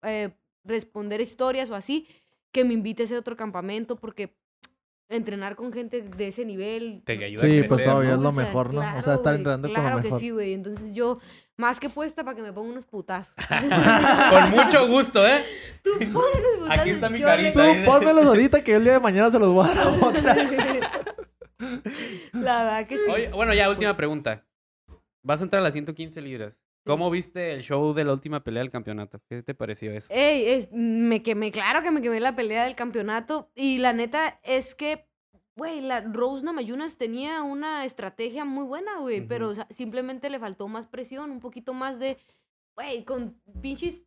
[0.04, 2.08] eh, responder historias o así,
[2.52, 4.38] que me invite a ese otro campamento, porque
[5.16, 8.16] entrenar con gente de ese nivel Te ayuda Sí, a crecer, pues, obvio, ¿no?
[8.16, 8.80] es lo o sea, mejor, ¿no?
[8.80, 10.12] O sea, claro, estar entrenando con lo Claro mejor.
[10.12, 10.54] que sí, güey.
[10.54, 11.20] Entonces yo,
[11.58, 13.34] más que puesta para que me ponga unos putazos.
[13.50, 15.44] Con mucho gusto, ¿eh?
[15.84, 16.10] Tú ponle
[16.40, 16.80] unos putazos.
[16.80, 17.64] Aquí está mi carita.
[17.64, 19.90] Tú pónmelos ahorita que yo el día de mañana se los voy a dar a
[20.06, 20.36] otra.
[22.34, 23.10] La verdad que sí.
[23.12, 24.44] Oye, bueno, ya última pregunta.
[25.24, 26.62] Vas a entrar a las 115 libras.
[26.86, 29.22] ¿Cómo viste el show de la última pelea del campeonato?
[29.30, 30.14] ¿Qué te pareció eso?
[30.14, 33.52] Ey, es- me quemé, claro que me quemé la pelea del campeonato.
[33.56, 35.08] Y la neta es que,
[35.56, 39.22] güey, la Rose Namayunas tenía una estrategia muy buena, güey.
[39.26, 42.18] Pero o sea, simplemente le faltó más presión, un poquito más de,
[42.76, 44.04] güey, con pinches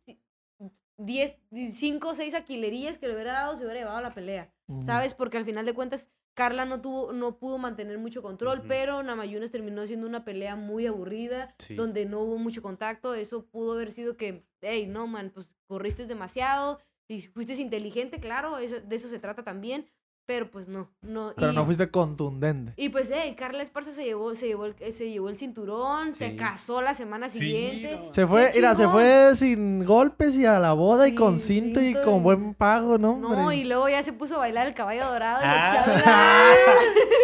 [0.99, 1.37] 10,
[1.73, 4.51] 5 o 6 aquilerías que le hubiera dado, se hubiera llevado la pelea.
[4.85, 5.13] ¿Sabes?
[5.13, 9.49] Porque al final de cuentas, Carla no tuvo, no pudo mantener mucho control, pero Namayunas
[9.49, 11.73] terminó siendo una pelea muy aburrida, Sí.
[11.73, 13.15] donde no hubo mucho contacto.
[13.15, 18.59] Eso pudo haber sido que, hey, no, man, pues corriste demasiado y fuiste inteligente, claro,
[18.59, 19.87] eso, de eso se trata también,
[20.27, 21.33] pero pues no, no.
[21.35, 22.73] Pero y, no fuiste contundente.
[22.77, 26.35] y pues, hey, Carla Esparza se llevó, se llevó, el, se llevó el cinturón, se
[26.35, 27.95] casó la semana Sí, siguiente.
[27.95, 28.13] no.
[28.13, 31.81] Se fue, ¡Qué mira, se fue sin golpes y a la boda y con cinto
[31.81, 33.17] y con buen pago, ¿no?
[33.17, 33.55] No, hombre?
[33.57, 36.75] y luego ya se puso a bailar el caballo dorado y le Ah.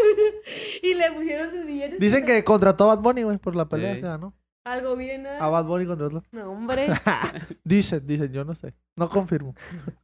[0.82, 1.99] y le pusieron sus billetes.
[1.99, 4.01] Dicen que contrató a Bad Bunny, güey, por la pelea Sí.
[4.01, 4.34] que ganó.
[4.66, 5.38] Algo bien, ¿eh?
[5.41, 6.24] A Bad Bunny contrató.
[6.32, 6.88] No, hombre.
[7.66, 8.74] Dicen, dicen, yo no sé.
[8.95, 9.54] No confirmo.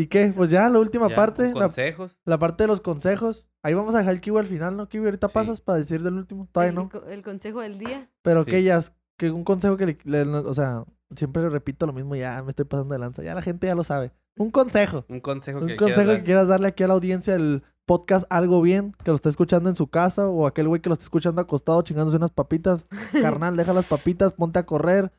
[0.00, 0.32] ¿Y qué?
[0.34, 2.16] Pues ya, la última Ya, parte, la, Consejos.
[2.24, 3.48] la parte de los consejos.
[3.62, 4.88] Ahí vamos a dejar el kiwi al final, ¿no?
[4.88, 5.34] Kiwi, ahorita Sí.
[5.34, 6.48] pasas para decir del último.
[6.50, 6.90] Todavía el, no.
[7.08, 8.08] el consejo del día.
[8.22, 8.50] Pero Sí.
[8.50, 10.84] que ellas, que un consejo que le, le- o sea,
[11.14, 13.22] siempre repito lo mismo, ya me estoy pasando de lanza.
[13.22, 14.12] Ya la gente ya lo sabe.
[14.38, 15.04] Un consejo.
[15.08, 18.24] Un consejo Un que consejo quieras que quieras darle aquí a la audiencia del podcast
[18.30, 21.02] Algo Bien, que lo está escuchando en su casa, o aquel güey que lo está
[21.02, 22.84] escuchando acostado chingándose unas papitas.
[23.42, 25.10] Carnal, deja las papitas, ponte a correr.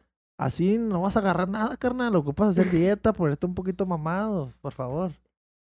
[0.41, 2.15] Así no vas a agarrar nada, carnal.
[2.15, 5.11] Ocupas hacer dieta, ponerte un poquito mamado, por favor.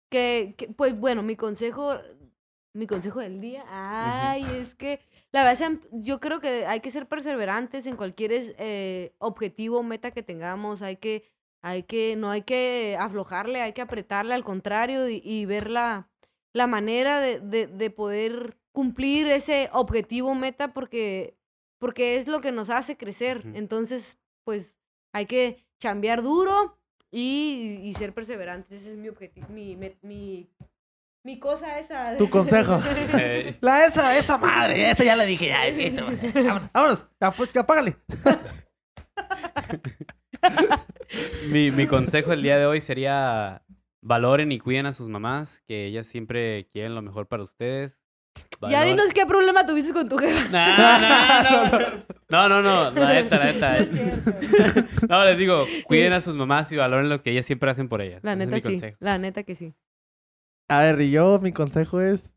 [0.09, 1.95] Que, que, pues bueno, mi consejo,
[2.75, 5.01] mi consejo del día, ay, es que
[5.33, 10.23] la verdad, yo creo que hay que ser perseverantes en cualquier eh, objetivo, meta que
[10.23, 11.25] tengamos, hay que,
[11.61, 16.09] hay que, no hay que aflojarle, hay que apretarle, al contrario, y, y ver la,
[16.55, 21.37] la manera de, de, de poder cumplir ese objetivo, meta, porque,
[21.79, 23.43] porque es lo que nos hace crecer.
[23.55, 24.17] Entonces,
[24.49, 24.75] pues
[25.13, 26.81] hay que chambear duro
[27.11, 28.81] y, y ser perseverantes.
[28.81, 30.49] Ese es mi objetivo, mi, mi,
[31.23, 32.17] mi cosa esa.
[32.17, 32.83] Tu consejo.
[33.61, 35.61] La esa, esa madre, esa ya le dije, ya,
[35.95, 36.03] tú,
[36.73, 37.99] vámonos, vámonos, pues, que apágale.
[41.51, 43.67] mi, mi consejo el día de hoy sería
[44.01, 48.01] valoren y cuiden a sus mamás, que ellas siempre quieren lo mejor para ustedes.
[48.63, 50.49] Ya dinos qué problema tuviste con tu jefa.
[52.31, 52.59] No, no, no.
[52.61, 52.91] No, no, no.
[53.01, 53.79] La neta, la neta.
[55.09, 57.89] No es les digo, cuiden a sus mamás y valoren lo que ellas siempre hacen
[57.89, 58.23] por ellas.
[58.25, 58.67] La Ese es neta mi sí.
[58.69, 58.97] consejo.
[59.01, 59.75] La neta que sí.
[60.69, 62.35] A ver, y yo, mi consejo es...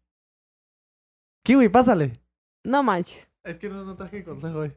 [1.43, 2.13] Kiwi, pásale.
[2.63, 3.37] No manches.
[3.43, 4.73] Es que no, no traje consejo hoy.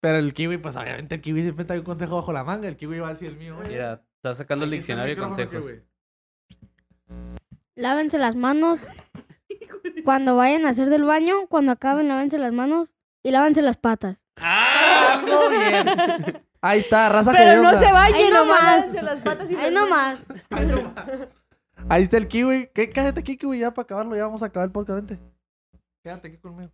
[0.00, 2.68] Pero el kiwi, pues obviamente el kiwi siempre trae un consejo bajo la manga.
[2.68, 3.56] El kiwi va a decir el mío.
[3.56, 3.68] güey.
[3.68, 5.66] Mira, está sacando el diccionario de consejos.
[7.74, 8.86] lávense las manos.
[10.04, 14.24] Cuando vayan a hacer del baño, cuando acaben, lávense las manos y lávense las patas.
[14.36, 15.20] ¡Ah!
[15.22, 16.42] Algo bien.
[16.60, 17.80] Ahí está, raza que Pero no onda.
[17.80, 18.92] se bañen, Ahí nomás.
[18.92, 19.16] nomás.
[19.22, 20.26] patas y Ahí nomás.
[21.90, 22.70] Ahí está el kiwi.
[22.74, 22.90] ¿Qué?
[22.90, 24.16] Cállate aquí, kiwi, ya para acabarlo.
[24.16, 25.06] Ya vamos a acabar el podcast.
[25.06, 25.22] Vente.
[26.02, 26.70] Quédate aquí conmigo.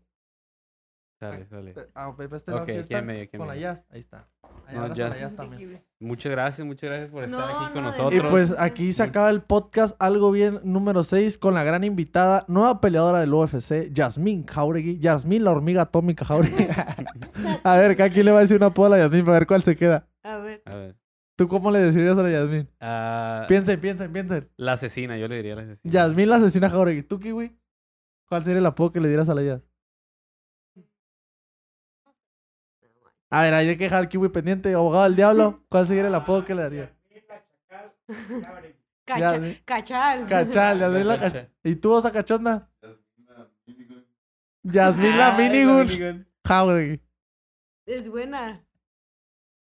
[1.20, 1.74] Sale, sale.
[1.94, 2.98] Ah, Pepe, este Ok, lado, aquí aquí está.
[2.98, 3.66] en medio, aquí en Con la medio.
[3.68, 3.84] jazz.
[3.90, 4.26] Ahí está.
[4.66, 5.10] Ahí No, jazz.
[5.10, 5.82] la jazz también.
[6.00, 8.14] Muchas gracias, muchas gracias por estar No, aquí con no, nosotros.
[8.14, 12.46] Y pues aquí se acaba el podcast Algo Bien número 6 con la gran invitada,
[12.48, 14.98] nueva peleadora del UFC, Yasmín Jauregui.
[14.98, 16.66] Yasmín, la hormiga atómica Jauregui.
[17.64, 19.62] a ver, cada quien le va a decir una pola a Yasmín para ver cuál
[19.62, 20.08] se queda.
[20.22, 20.62] A ver.
[20.64, 20.96] A ver.
[21.36, 22.68] ¿Tú cómo le decirías a la Yasmín?
[22.80, 24.48] Ah, Piensen, piensen, piensen.
[24.56, 25.92] la asesina, yo le diría la asesina.
[25.92, 27.02] Yasmín la asesina Jauregui.
[27.02, 27.54] ¿Tú, Kiwi?
[28.26, 29.60] ¿Cuál sería el apodo que le dieras a la Yas?
[33.30, 34.74] A ver, hay que dejar al Kiwi pendiente.
[34.74, 36.92] Abogado del diablo, ¿cuál sería el apodo que le daría?
[39.04, 39.40] Cacha-.
[39.64, 40.26] Cachal.
[40.26, 41.32] Cachal, Yasmín la Cacha.
[41.32, 41.52] cachal.
[41.64, 42.68] ¿Y tú, osa cachonda?
[44.62, 45.86] Yasmín la minigun.
[45.86, 46.26] minigun.
[46.44, 47.00] Jauregui.
[47.86, 48.64] Es buena.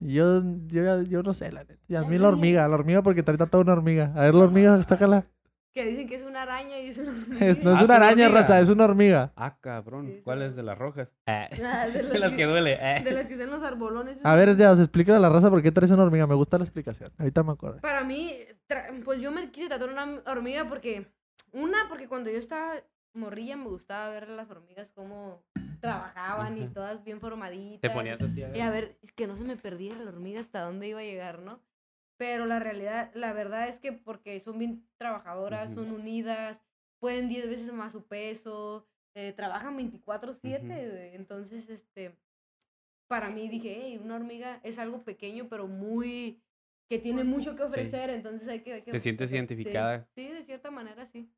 [0.00, 1.82] Yo, yo, yo no sé, la neta.
[1.88, 4.12] Yasmín la hormiga, la hormiga porque ahorita toda una hormiga.
[4.14, 5.26] A ver la hormiga, sácala.
[5.74, 7.10] Que dicen que es una araña y es una
[7.44, 8.40] Es- no Ah, es es una araña, hormiga.
[8.42, 9.32] raza, es una hormiga.
[9.34, 10.06] Ah, cabrón.
[10.06, 10.20] Sí, sí.
[10.22, 11.08] ¿Cuál es de las rojas?
[11.26, 11.48] Ah.
[11.64, 12.76] Ah, de las que duele.
[12.80, 13.00] ah.
[13.04, 14.20] De las que están los arbolones.
[14.24, 16.26] A ver, ya, explícale a la raza por qué traes una hormiga.
[16.28, 17.12] Me gusta la explicación.
[17.18, 17.80] Ahorita me acuerdo.
[17.80, 18.32] Para mí,
[18.68, 21.06] tra- pues yo me quise tatuar una hormiga porque.
[21.52, 22.74] Una, porque cuando yo estaba
[23.12, 25.42] morrilla me gustaba ver las hormigas cómo
[25.80, 26.72] trabajaban y Ujú.
[26.74, 27.80] todas bien formaditas.
[27.80, 28.42] Te ponías así.
[28.42, 31.00] a Y a ver, es que no se me perdiera la hormiga hasta dónde iba
[31.00, 31.60] a llegar, ¿no?
[32.16, 36.60] Pero la realidad, la verdad es que porque son bien trabajadoras, son unidas,
[37.00, 40.66] pueden 10 veces más su peso, eh, trabajan 24/7, Ujú.
[40.92, 41.14] güey.
[41.14, 42.16] entonces, este,
[43.08, 46.40] para mí dije, hey, una hormiga es algo pequeño, pero muy,
[46.88, 48.74] que tiene mucho que ofrecer, entonces hay que...
[48.74, 50.06] hay que- Te sientes identificada.
[50.14, 51.30] Sí, de cierta manera, sí.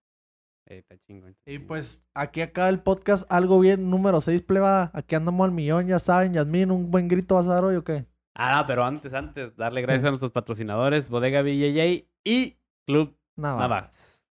[0.68, 1.30] Eh, está chingón.
[1.30, 4.90] está Y pues aquí acaba el podcast Algo Bien número 6, plebada.
[4.94, 6.32] Aquí andamos al millón, ya saben.
[6.32, 8.04] Yasmín, ¿un buen grito vas a dar hoy o qué?
[8.38, 12.56] Ah, pero antes, antes, darle gracias a nuestros patrocinadores, Bodega BJJ y
[12.86, 13.56] Club Nada.
[13.58, 14.22] Navas.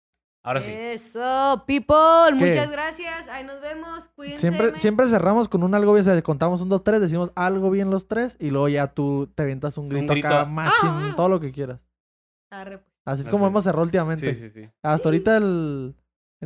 [0.43, 0.71] Ahora sí.
[0.71, 1.95] Eso, people,
[2.37, 2.45] ¿Qué?
[2.45, 4.51] muchas gracias, ahí nos vemos, cuídense.
[4.77, 6.01] Siempre, cerramos con un algo bien.
[6.01, 8.37] O sea, contamos un, dos, tres, decimos algo bien los tres.
[8.39, 10.27] Y luego ya tú te avientas un Un grito, grito.
[10.27, 11.13] acá, machín, Ah, ah.
[11.15, 11.79] todo lo que quieras.
[12.51, 12.91] Arre, pues.
[13.05, 14.35] Así es como hemos cerrado últimamente.
[14.35, 14.69] Sí, sí, sí.
[14.83, 15.95] Hasta ahorita el-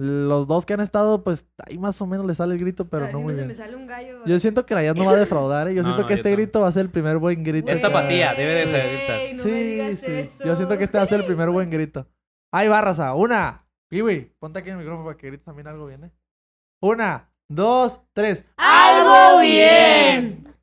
[0.02, 3.04] los dos que han estado, pues ahí más o menos le sale el grito, pero
[3.04, 3.47] A ver no si muy bien.
[3.47, 4.26] me sale un gallo.
[4.26, 5.74] Yo siento que la Yas no va a defraudar, ¿eh?
[5.76, 7.70] Yo No, siento no, que yo este grito va a ser el primer buen grito.
[7.70, 9.36] Esta apatía debe de ser.
[9.36, 10.12] No sí, me digas sí.
[10.12, 10.43] eso.
[10.45, 12.08] Yo siento que este va a ser el primer buen grito.
[12.54, 13.14] Ahí va, raza.
[13.14, 13.66] Una.
[13.89, 16.12] Kiwi, ponte aquí en el micrófono para que grites también algo bien, ¿eh?
[16.82, 18.45] Una, dos, tres.
[18.58, 20.45] ¡Algo bien!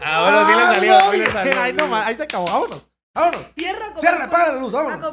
[0.00, 1.32] Ah, bueno, sí le salió, ¡Algo sí le bien!
[1.34, 1.60] salió.
[1.60, 2.46] Ahí, nomás, ahí se acabó.
[2.46, 2.88] Vámonos.
[3.14, 3.54] Vámonos.
[3.54, 4.72] Tierra Ciérrale, apaga la luz.
[4.74, 5.12] A Vámonos.